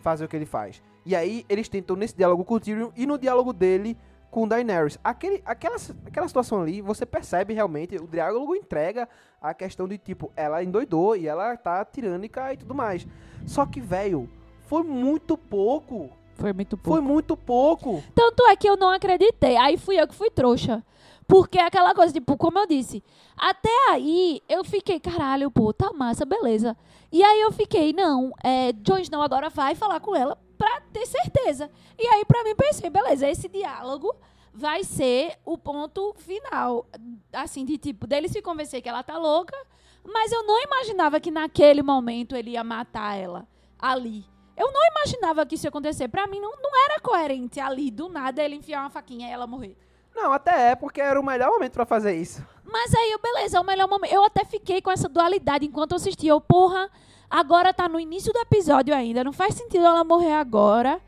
[0.00, 0.82] fazer o que ele faz.
[1.06, 3.96] E aí, eles tentam nesse diálogo com o Tyrion e no diálogo dele
[4.34, 4.98] com Daenerys.
[5.04, 9.08] Aquele, aquela, aquela situação ali, você percebe realmente, o diálogo entrega
[9.40, 13.06] a questão de, tipo, ela endoidou e ela tá tirânica e tudo mais.
[13.46, 14.28] Só que, velho,
[14.66, 16.10] foi muito pouco.
[16.34, 16.98] Foi muito pouco.
[16.98, 18.02] Foi muito pouco.
[18.12, 19.56] Tanto é que eu não acreditei.
[19.56, 20.84] Aí fui eu que fui trouxa.
[21.28, 23.04] Porque é aquela coisa, tipo, como eu disse,
[23.36, 26.76] até aí eu fiquei, caralho, pô, tá massa, beleza.
[27.12, 31.06] E aí eu fiquei, não, é, Jon Snow agora vai falar com ela pra ter
[31.06, 31.70] certeza.
[31.98, 34.14] E aí pra mim pensei, beleza, esse diálogo
[34.52, 36.86] vai ser o ponto final.
[37.32, 39.56] Assim, de tipo, dele se convencer que ela tá louca,
[40.02, 43.46] mas eu não imaginava que naquele momento ele ia matar ela
[43.78, 44.24] ali.
[44.56, 46.08] Eu não imaginava que isso ia acontecer.
[46.08, 49.46] Pra mim, não, não era coerente ali, do nada, ele enfiar uma faquinha e ela
[49.46, 49.76] morrer.
[50.14, 52.42] Não, até é, porque era o melhor momento pra fazer isso.
[52.64, 54.14] Mas aí, beleza, é o melhor momento.
[54.14, 56.30] Eu até fiquei com essa dualidade enquanto eu assistia.
[56.30, 56.88] Eu, porra,
[57.34, 59.24] agora tá no início do episódio ainda.
[59.24, 61.00] Não faz sentido ela morrer agora.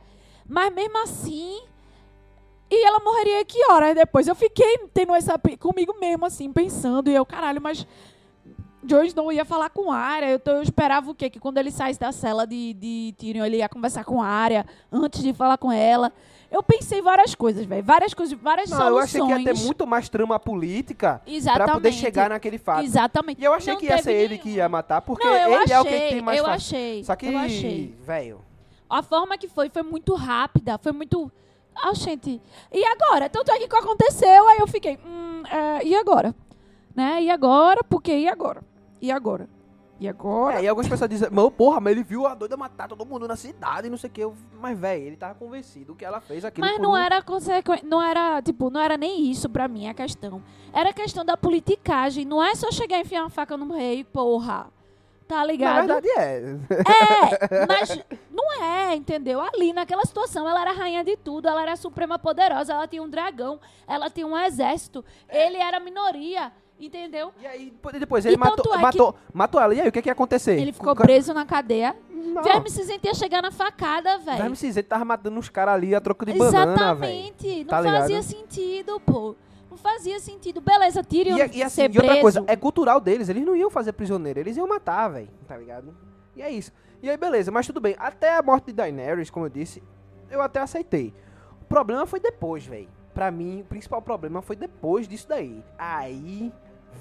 [0.48, 1.62] Mas mesmo assim.
[2.68, 4.26] E ela morreria que horas depois?
[4.26, 5.38] Eu fiquei tendo essa.
[5.60, 7.08] comigo mesmo, assim, pensando.
[7.08, 7.86] E eu, caralho, mas.
[8.86, 10.20] Jon Snow ia falar com a.
[10.22, 11.28] Eu, tô- eu esperava o quê?
[11.28, 14.64] Que quando ele saísse da cela de, de Tyrion, ele ia conversar com a Arya
[14.92, 16.12] antes de falar com ela.
[16.50, 17.82] Eu pensei várias coisas, velho.
[17.82, 19.42] Várias coisas, várias Não, eu achei soluções.
[19.44, 21.64] que ia ter muito mais trama política Exatamente.
[21.66, 22.84] pra poder chegar naquele fato.
[22.84, 23.40] Exatamente.
[23.40, 24.42] E eu achei Não que ia ser ele nenhum.
[24.42, 26.76] que ia matar, porque Não, ele achei, é o que tem mais eu fácil.
[26.78, 27.04] achei.
[27.04, 27.30] Só que,
[28.06, 28.40] velho,
[28.88, 31.30] A forma que foi foi muito rápida, foi muito.
[31.74, 32.40] Ah, gente.
[32.72, 33.28] E agora?
[33.28, 34.98] Tanto é que aconteceu, aí eu fiquei.
[35.04, 36.32] Hum, é, e agora?
[36.94, 37.24] Né?
[37.24, 37.82] E agora?
[37.84, 38.62] Porque e agora?
[39.06, 39.48] E agora?
[40.00, 40.58] E agora?
[40.58, 43.26] É, e algumas pessoas dizem, mano, porra, mas ele viu a doida matar todo mundo
[43.28, 44.22] na cidade, não sei o que.
[44.60, 48.02] Mas, velho, ele tava convencido que ela fez aquilo Mas não um- era consequência, não
[48.02, 50.42] era, tipo, não era nem isso pra mim a questão.
[50.72, 54.66] Era questão da politicagem, não é só chegar e enfiar uma faca no rei, porra.
[55.28, 55.86] Tá Na ligado?
[55.86, 56.56] verdade, é.
[56.70, 57.98] É, mas
[58.30, 59.40] não é, entendeu?
[59.40, 63.08] Ali, naquela situação, ela era rainha de tudo, ela era suprema poderosa, ela tinha um
[63.08, 67.32] dragão, ela tinha um exército, ele era minoria, entendeu?
[67.40, 69.74] E aí, depois- ele E matou, é matou, matou ela.
[69.74, 70.58] E aí, o que que ia acontecer?
[70.60, 71.96] Ele ficou preso na cadeia.
[72.10, 72.42] Não.
[72.42, 74.36] Verme cinzento ia chegar na facada, velho.
[74.38, 77.12] Verme cinzento tava matando uns caras ali a troco de banana, velho.
[77.12, 77.58] Exatamente.
[77.60, 78.00] Não Tá ligado?
[78.02, 79.34] fazia sentido, pô.
[79.70, 80.60] Não fazia sentido.
[80.60, 82.20] Beleza, Tyrion E, e assim, ser e outra preso.
[82.22, 85.94] coisa, é cultural deles, eles não iam fazer prisioneiro, eles iam matar, velho, tá ligado?
[86.34, 86.72] E é isso.
[87.02, 87.94] E aí, beleza, mas tudo bem.
[87.98, 89.82] Até a morte de Daenerys, como eu disse,
[90.30, 91.14] eu até aceitei.
[91.62, 92.88] O problema foi depois, velho.
[93.14, 95.62] Pra mim, o principal problema foi depois disso daí.
[95.78, 96.52] Aí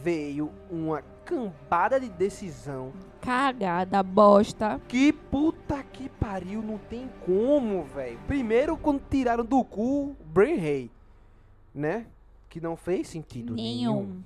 [0.06, 4.80] veio uma cambada de decisão Cagada, bosta.
[4.88, 8.20] que puta que pariu, não tem como, velho.
[8.28, 10.92] Primeiro, quando tiraram do cu o Bran Rey,
[11.74, 12.06] né?
[12.48, 13.96] Que não fez sentido nenhum.
[13.96, 14.24] Nenhum.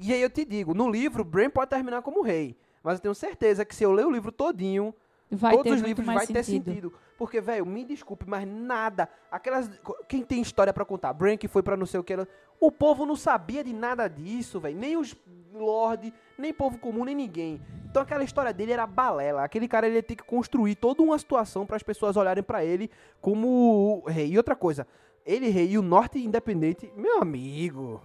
[0.00, 2.56] E aí eu te digo, no livro, Bran pode terminar como rei.
[2.82, 4.92] Mas eu tenho certeza que se eu ler o livro todinho,
[5.32, 6.64] Vai todos os livros vai ter sentido.
[6.70, 6.92] sentido.
[7.16, 9.08] Porque, velho, me desculpe, mas nada.
[9.30, 9.70] Aquelas.
[10.08, 11.12] Quem tem história pra contar?
[11.12, 12.12] Bran que foi pra não sei o que.
[12.12, 12.28] ela-
[12.60, 14.78] O povo não sabia de nada disso, velho.
[14.78, 15.16] Nem os
[15.54, 17.60] Lorde, nem povo comum, nem ninguém.
[17.90, 19.44] Então aquela história dele era balela.
[19.44, 22.64] Aquele cara ele ia ter que construir toda uma situação para as pessoas olharem pra
[22.64, 24.28] ele como rei.
[24.32, 24.86] E outra coisa,
[25.26, 28.00] ele rei e o norte independente, meu amigo.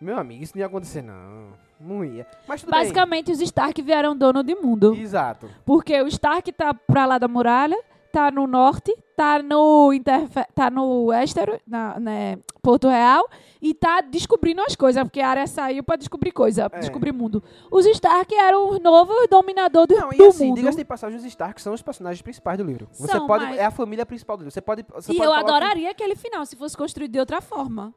[0.00, 1.52] Meu amigo, isso não ia acontecer não.
[1.80, 2.26] Não ia.
[2.46, 4.92] Mas tudo Basicamente, os Stark vieram dono de mundo.
[4.92, 5.02] bem.
[5.02, 5.50] Exato.
[5.64, 7.76] Porque o Stark tá pra lá da muralha,
[8.12, 13.28] tá no norte, tá no Interfe tá no Westeros, na, né, Porto Real,
[13.60, 16.78] e tá descobrindo as coisas, porque a área saiu pra descobrir coisa, É.
[16.78, 17.42] descobrir mundo.
[17.70, 20.56] Os Stark eram os novos dominadores do, Não, e do assim, mundo.
[20.58, 22.88] diga-se de passagem, os Stark são os personagens principais do livro.
[22.92, 23.44] Você São, pode.
[23.46, 24.52] mas- É a família principal do livro.
[24.52, 24.84] Você pode.
[24.94, 27.92] Você E pode eu falar que- adoraria aquele final, se fosse construído de outra forma.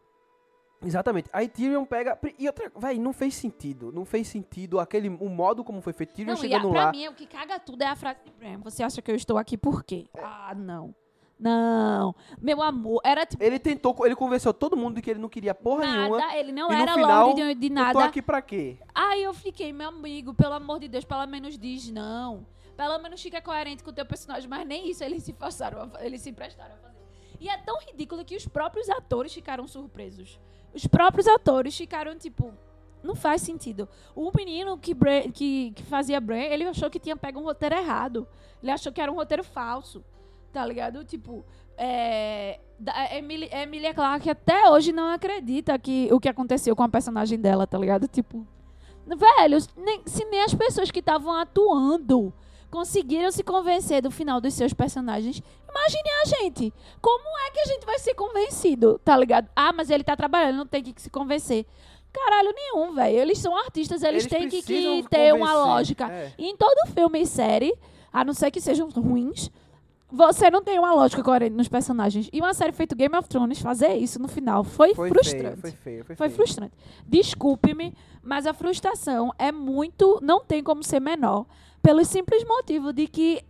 [0.83, 1.29] Exatamente.
[1.33, 2.17] Aí Tyrion pega.
[2.37, 2.71] E outra.
[2.75, 3.91] Véi, não fez sentido.
[3.91, 5.09] Não fez sentido aquele.
[5.09, 6.13] O modo como foi feito.
[6.13, 6.91] Tyrion Não, e a, chegando pra lá.
[6.91, 8.59] mim, o que caga tudo é a frase de Bran.
[8.59, 10.05] Você acha que eu estou aqui por quê?
[10.17, 10.93] Ah, não.
[11.39, 12.15] Não.
[12.41, 13.95] Meu amor, era tipo Ele tentou.
[14.05, 16.17] Ele convenceu todo mundo de que ele não queria porra nenhuma.
[16.17, 18.05] nada, ele não era final, de, de Eu tô nada.
[18.05, 18.77] aqui pra quê?
[18.93, 22.45] Aí eu fiquei, meu amigo, pelo amor de Deus, pelo menos diz não.
[22.75, 26.05] Pelo menos fica coerente com o teu personagem, mas nem isso eles se forçaram, a
[26.05, 26.97] eles se prestaram a fazer.
[27.39, 30.39] E é tão ridículo que os próprios atores ficaram surpresos.
[30.77, 32.53] Os próprios atores ficaram tipo,
[33.03, 33.89] não faz sentido.
[34.15, 34.95] O menino que,
[35.33, 38.27] que, que fazia Bran, ele achou que tinha pego um roteiro errado.
[38.61, 40.03] Ele achou que era um roteiro falso.
[40.53, 41.03] Tá ligado?
[41.03, 41.43] Tipo,
[41.77, 46.89] é, da- Emily, Emilia Clarke até hoje não acredita que o que aconteceu com a
[46.89, 48.07] personagem dela, tá ligado?
[48.07, 48.45] Tipo,
[49.05, 52.33] velho, nem- se nem as pessoas que estavam atuando
[52.69, 56.73] conseguiram se convencer do final dos seus personagens, imagine a gente.
[57.01, 59.49] Como é que a gente vai ser convencido, tá ligado?
[59.55, 61.65] Ah, mas ele tá trabalhando, não tem que se convencer.
[62.11, 63.17] Caralho nenhum, velho.
[63.19, 66.11] Eles são artistas, eles, têm que, que ter uma lógica.
[66.11, 66.33] É.
[66.37, 67.77] E em todo filme e série,
[68.11, 69.51] a não ser que sejam ruins,
[70.09, 72.29] você não tem uma lógica coerente nos personagens.
[72.31, 75.41] E uma série feita Game of Thrones fazer isso no final foi, Foi frustrante.
[75.43, 76.37] feio, foi feio, foi, Foi feio.
[76.37, 76.73] frustrante.
[77.05, 77.93] Desculpe-me,
[78.23, 80.19] mas a frustração é muito.
[80.23, 81.45] Não tem como ser menor.
[81.87, 83.41] Pelo simples motivo de que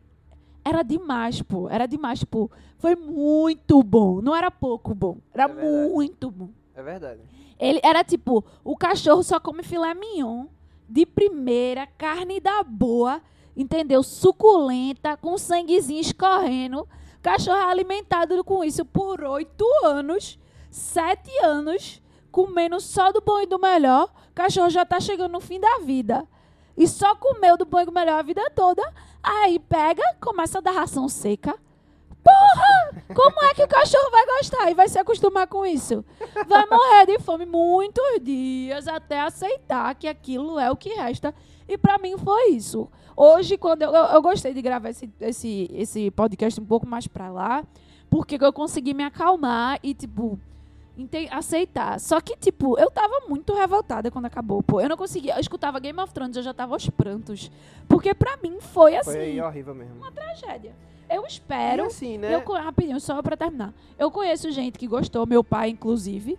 [0.64, 1.68] era demais, pô.
[1.72, 2.52] Era demais, pô.
[2.78, 4.22] Foi muito bom.
[4.22, 5.18] Não era pouco bom.
[5.34, 6.50] Era É muito bom.
[6.76, 7.20] É verdade.
[7.60, 10.46] Ele era tipo: o cachorro só come filé mignon,
[10.88, 13.24] de primeira, carne da boa,
[13.56, 14.04] entendeu?
[14.04, 16.88] Suculenta, com sanguezinho escorrendo.
[17.24, 20.38] Cachorro é alimentado com isso por oito anos,
[20.70, 24.14] sete anos, comendo só do bom e do melhor.
[24.36, 26.24] Cachorro já tá chegando no fim da vida.
[26.78, 28.84] E só comeu do do melhor a vida toda.
[29.24, 31.58] Aí pega, começa a dar ração seca.
[32.24, 33.04] Porra!
[33.16, 36.04] Como é que o cachorro vai gostar e vai se acostumar com isso?
[36.48, 41.34] Vai morrer de fome muitos dias até aceitar que aquilo é o que resta.
[41.68, 42.90] E pra mim foi isso.
[43.16, 47.08] Hoje, quando eu, eu, eu gostei de gravar esse, esse, esse podcast um pouco mais
[47.08, 47.64] pra lá,
[48.10, 50.40] porque eu consegui me acalmar e, tipo,
[51.32, 52.00] aceitar.
[52.00, 54.82] Só que, tipo, eu tava muito revoltada quando acabou, pô.
[54.82, 55.36] Eu não conseguia.
[55.36, 57.52] Eu escutava Game of Thrones, eu já tava aos prantos.
[57.88, 60.12] Porque pra mim foi assim, Foi horrível mesmo.
[60.12, 60.74] tragédia.
[61.10, 61.84] Eu espero.
[61.84, 62.34] E assim, né?
[62.36, 63.74] Eu, rapidinho, só pra terminar.
[63.98, 66.38] Eu conheço gente que gostou, meu pai, inclusive,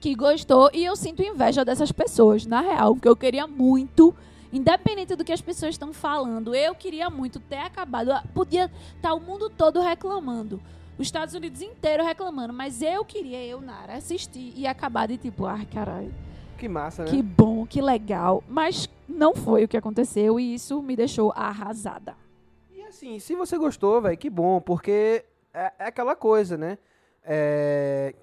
[0.00, 4.14] que gostou, e eu sinto inveja dessas pessoas, na real, porque eu queria muito,
[4.52, 8.12] independente do que as pessoas estão falando, eu queria muito ter acabado.
[8.12, 10.60] Ah, Podia estar o mundo todo reclamando.
[10.98, 15.44] Os Estados Unidos inteiro reclamando, mas eu queria, eu, Nara, assistir e acabar de tipo,
[15.44, 16.12] ai, caralho,
[16.56, 17.10] Que massa, né?
[17.10, 18.42] que bom, que legal.
[18.48, 22.16] Mas não foi o que aconteceu e isso me deixou arrasada.
[22.74, 26.78] E assim, se você gostou, velho, que bom, porque é, é aquela coisa, né?
[27.22, 28.14] É,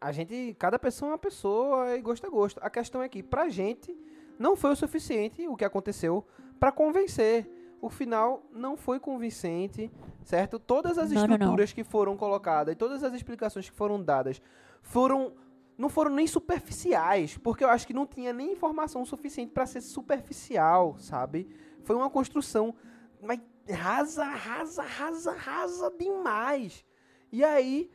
[0.00, 2.60] a gente, cada pessoa é uma pessoa e gosto é gosto.
[2.62, 3.96] A questão é que, pra gente,
[4.38, 6.24] não foi o suficiente o que aconteceu
[6.60, 7.48] pra convencer.
[7.80, 9.90] O final não foi convincente,
[10.24, 10.58] certo?
[10.58, 11.34] Todas as Não, não, não.
[11.36, 14.40] estruturas que foram colocadas e todas as explicações que foram dadas
[14.82, 15.32] foram
[15.76, 19.80] não foram nem superficiais, porque eu acho que não tinha nem informação suficiente pra ser
[19.80, 21.48] superficial, sabe?
[21.84, 22.74] Foi uma construção
[23.22, 26.84] mas rasa, rasa, rasa, rasa demais.
[27.30, 27.90] E aí,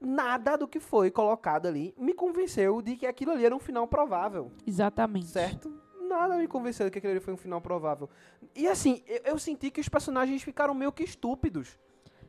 [0.00, 3.86] nada do que foi colocado ali me convenceu de que aquilo ali era um final
[3.86, 5.26] provável, Exatamente.
[5.28, 5.79] certo?
[6.10, 8.10] Nada me convenceu de que aquilo ali foi um final provável.
[8.54, 11.78] E assim, eu, eu senti que os personagens ficaram meio que estúpidos.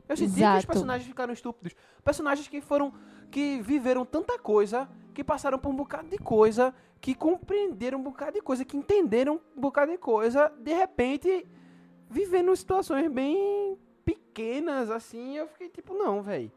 [0.08, 0.66] Eu senti que os Exato.
[0.68, 1.74] personagens ficaram estúpidos.
[2.04, 2.94] Personagens que foram.
[3.28, 8.32] que viveram tanta coisa, que passaram por um bocado de coisa, que compreenderam um bocado
[8.32, 11.44] de coisa, que entenderam um bocado de coisa, de repente,
[12.08, 16.52] vivendo situações bem pequenas, assim, eu fiquei tipo, não, velho.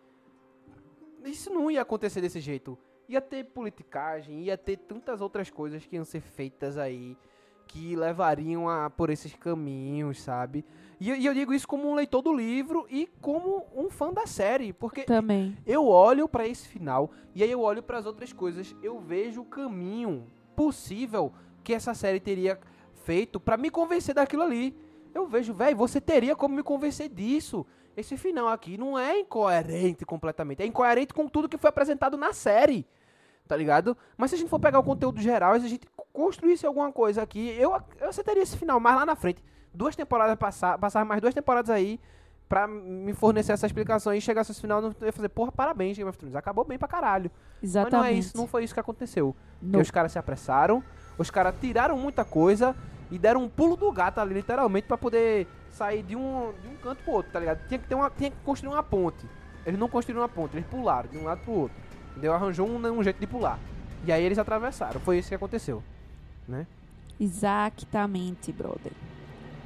[1.23, 2.77] Isso não ia acontecer desse jeito.
[3.07, 7.15] Ia ter politicagem, ia ter tantas outras coisas que iam ser feitas aí,
[7.67, 10.65] que levariam a por esses caminhos, sabe?
[10.99, 14.11] E, eu- e eu digo isso como um leitor do livro e como um fã
[14.13, 15.55] da série, porque Também.
[15.65, 19.41] eu olho pra esse final e aí eu olho para as outras coisas, eu vejo
[19.41, 20.25] o caminho
[20.55, 21.31] possível
[21.63, 22.59] que essa série teria
[23.03, 24.75] feito pra me convencer daquilo ali.
[25.13, 27.65] Eu vejo, velho, você teria como me convencer disso.
[27.95, 32.33] Esse final aqui não é incoerente completamente, é incoerente com tudo que foi apresentado na
[32.33, 32.85] série.
[33.47, 33.95] Tá ligado?
[34.17, 36.91] Mas se a gente for pegar o conteúdo geral, e se a gente construísse alguma
[36.91, 41.05] coisa aqui, eu, eu aceitaria esse final, mas lá na frente, duas temporadas passar, passar
[41.05, 41.99] mais duas temporadas aí,
[42.49, 46.09] pra me fornecer essa explicação e chegasse esse final, eu ia fazer, porra, parabéns, Game
[46.09, 46.35] of Thrones.
[46.35, 47.29] Acabou bem pra caralho.
[47.61, 47.93] Exatamente.
[47.93, 49.35] Mas não é isso, não foi isso que aconteceu.
[49.61, 49.71] Não.
[49.71, 50.83] Porque os caras se apressaram,
[51.17, 52.75] os caras tiraram muita coisa
[53.11, 56.75] e deram um pulo do gato ali, literalmente, pra poder sair de um, de um
[56.77, 57.67] canto pro outro, tá ligado?
[57.67, 59.25] Tinha que, ter uma, tinha que construir uma ponte.
[59.65, 61.77] Eles não construíram uma ponte, eles pularam de um lado pro outro.
[62.11, 62.33] Entendeu?
[62.33, 63.59] Arranjou um, um jeito de pular.
[64.05, 65.01] E aí eles atravessaram.
[65.01, 65.83] Foi isso que aconteceu.
[66.47, 66.65] Né?
[67.19, 68.91] Exatamente, brother.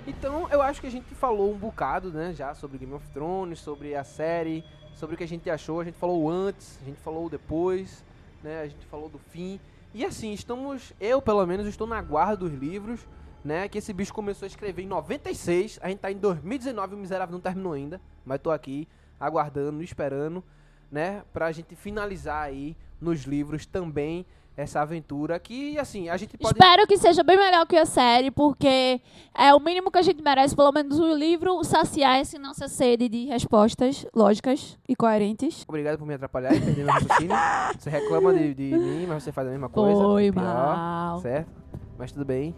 [0.08, 3.60] Então, eu acho que a gente falou um bocado, né, já sobre Game of Thrones,
[3.60, 4.64] sobre a série,
[4.96, 5.82] sobre o que a gente achou.
[5.82, 8.04] A gente falou antes, a gente falou depois,
[8.42, 9.60] né, a gente falou do fim.
[9.94, 13.02] E assim, estamos, eu pelo menos estou na guarda dos livros,
[13.44, 16.98] né, que esse bicho começou a escrever em 96, a gente tá em 2019, o
[16.98, 18.88] miserável não terminou ainda, mas tô aqui
[19.20, 20.44] aguardando, esperando,
[20.92, 24.26] né, pra gente finalizar aí nos livros também
[24.60, 26.54] essa aventura que, assim, a gente pode...
[26.54, 29.00] Espero que seja bem melhor que a série, porque
[29.34, 33.08] é o mínimo que a gente merece, pelo menos o livro, saciar essa nossa sede
[33.08, 35.64] de respostas lógicas e coerentes.
[35.66, 37.38] Obrigado por me atrapalhar e perder meu raciocínio.
[37.80, 40.02] Você reclama de, de mim, mas você faz a mesma coisa.
[40.02, 41.20] Foi pior, mal.
[41.22, 41.50] Certo?
[41.98, 42.54] Mas tudo bem.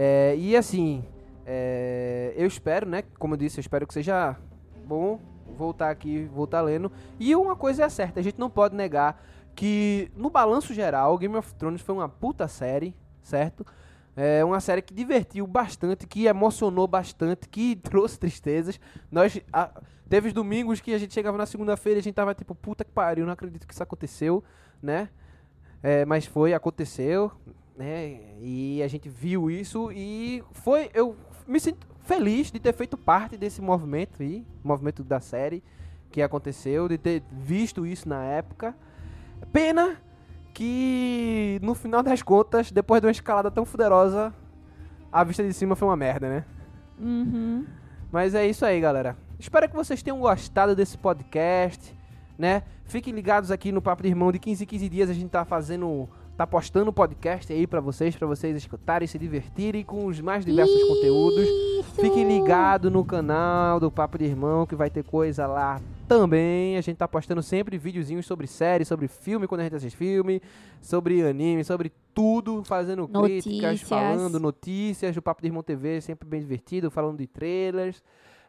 [0.00, 1.04] É, e assim,
[1.44, 3.02] é, eu espero, né?
[3.18, 4.36] Como eu disse, eu espero que seja
[4.86, 5.18] bom
[5.56, 6.90] voltar aqui, voltar lendo.
[7.18, 9.20] E uma coisa é certa, a gente não pode negar
[9.56, 13.66] que, no balanço geral, Game of Thrones foi uma puta série, certo?
[14.16, 18.78] É uma série que divertiu bastante, que emocionou bastante, que trouxe tristezas.
[19.10, 22.34] Nós a- teve os domingos que a gente chegava na segunda-feira e a gente tava
[22.36, 24.44] tipo, puta que pariu, não acredito que isso aconteceu,
[24.80, 25.08] né?
[25.82, 27.32] É, mas foi, aconteceu,
[27.78, 28.20] né?
[28.40, 31.16] E a gente viu isso e foi, eu
[31.46, 35.62] me sinto feliz de ter feito parte desse movimento aí, movimento da série
[36.10, 38.74] que aconteceu, de ter visto isso na época.
[39.52, 39.96] Pena
[40.52, 44.34] que no final das contas, depois de uma escalada tão fuderosa,
[45.12, 46.44] a vista de cima foi uma merda, né?
[46.98, 47.64] Uhum.
[48.10, 49.16] Mas é isso aí, galera.
[49.38, 51.96] Espero que vocês tenham gostado desse podcast,
[52.36, 52.64] né?
[52.86, 55.44] Fiquem ligados aqui no Papo de Irmão de 15 em 15 dias a gente tá
[55.44, 56.08] fazendo,
[56.38, 60.80] tá postando podcast aí pra vocês, pra vocês escutarem, se divertirem com os mais diversos
[60.84, 61.48] conteúdos.
[61.96, 66.76] Fiquem ligados no canal do Papo de Irmão que vai ter coisa lá também.
[66.76, 70.40] A gente tá postando sempre videozinhos sobre série, sobre filme quando a gente assiste filme,
[70.80, 73.88] sobre anime, sobre tudo, fazendo críticas, Notícias.
[73.88, 75.16] falando notícias.
[75.16, 78.00] O Papo de Irmão TV sempre bem divertido, falando de trailers,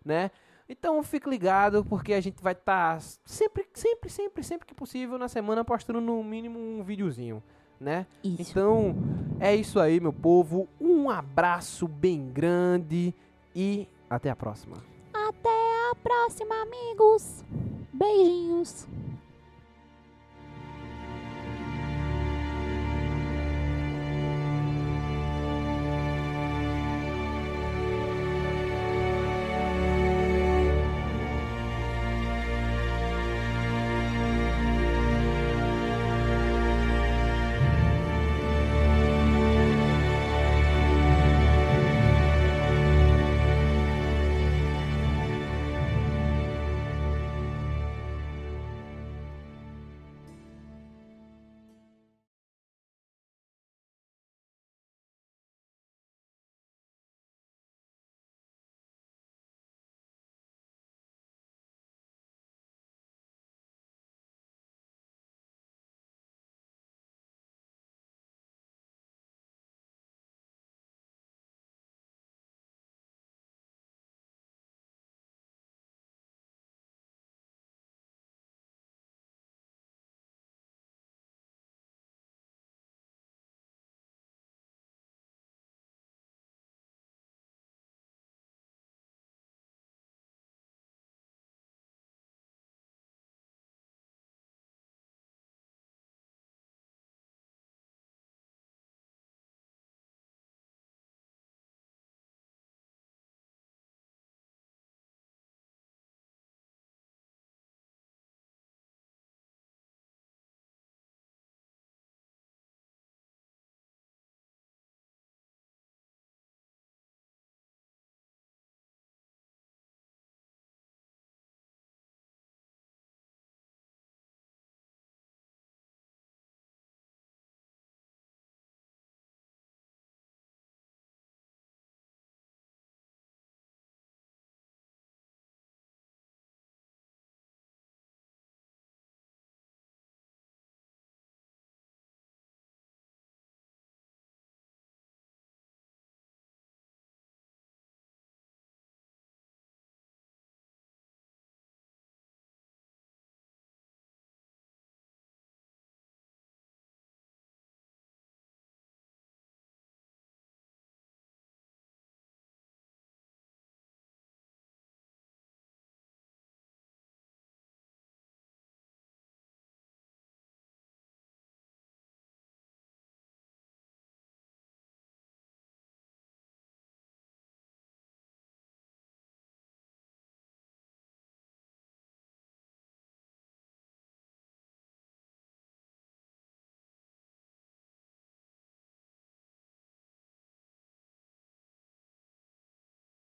[0.05, 0.29] né?
[0.69, 5.27] Então fique ligado porque a gente vai estar sempre, sempre, sempre, sempre que possível na
[5.27, 7.41] semana postando no mínimo um videozinho,
[7.80, 8.05] né?
[8.23, 8.51] Isso.
[8.51, 8.95] Então,
[9.39, 10.67] é isso aí, meu povo.
[10.80, 13.13] Um abraço bem grande
[13.55, 14.77] e até a próxima.
[15.13, 15.49] Até
[15.91, 17.43] a próxima, amigos.
[17.93, 18.88] Beijinhos.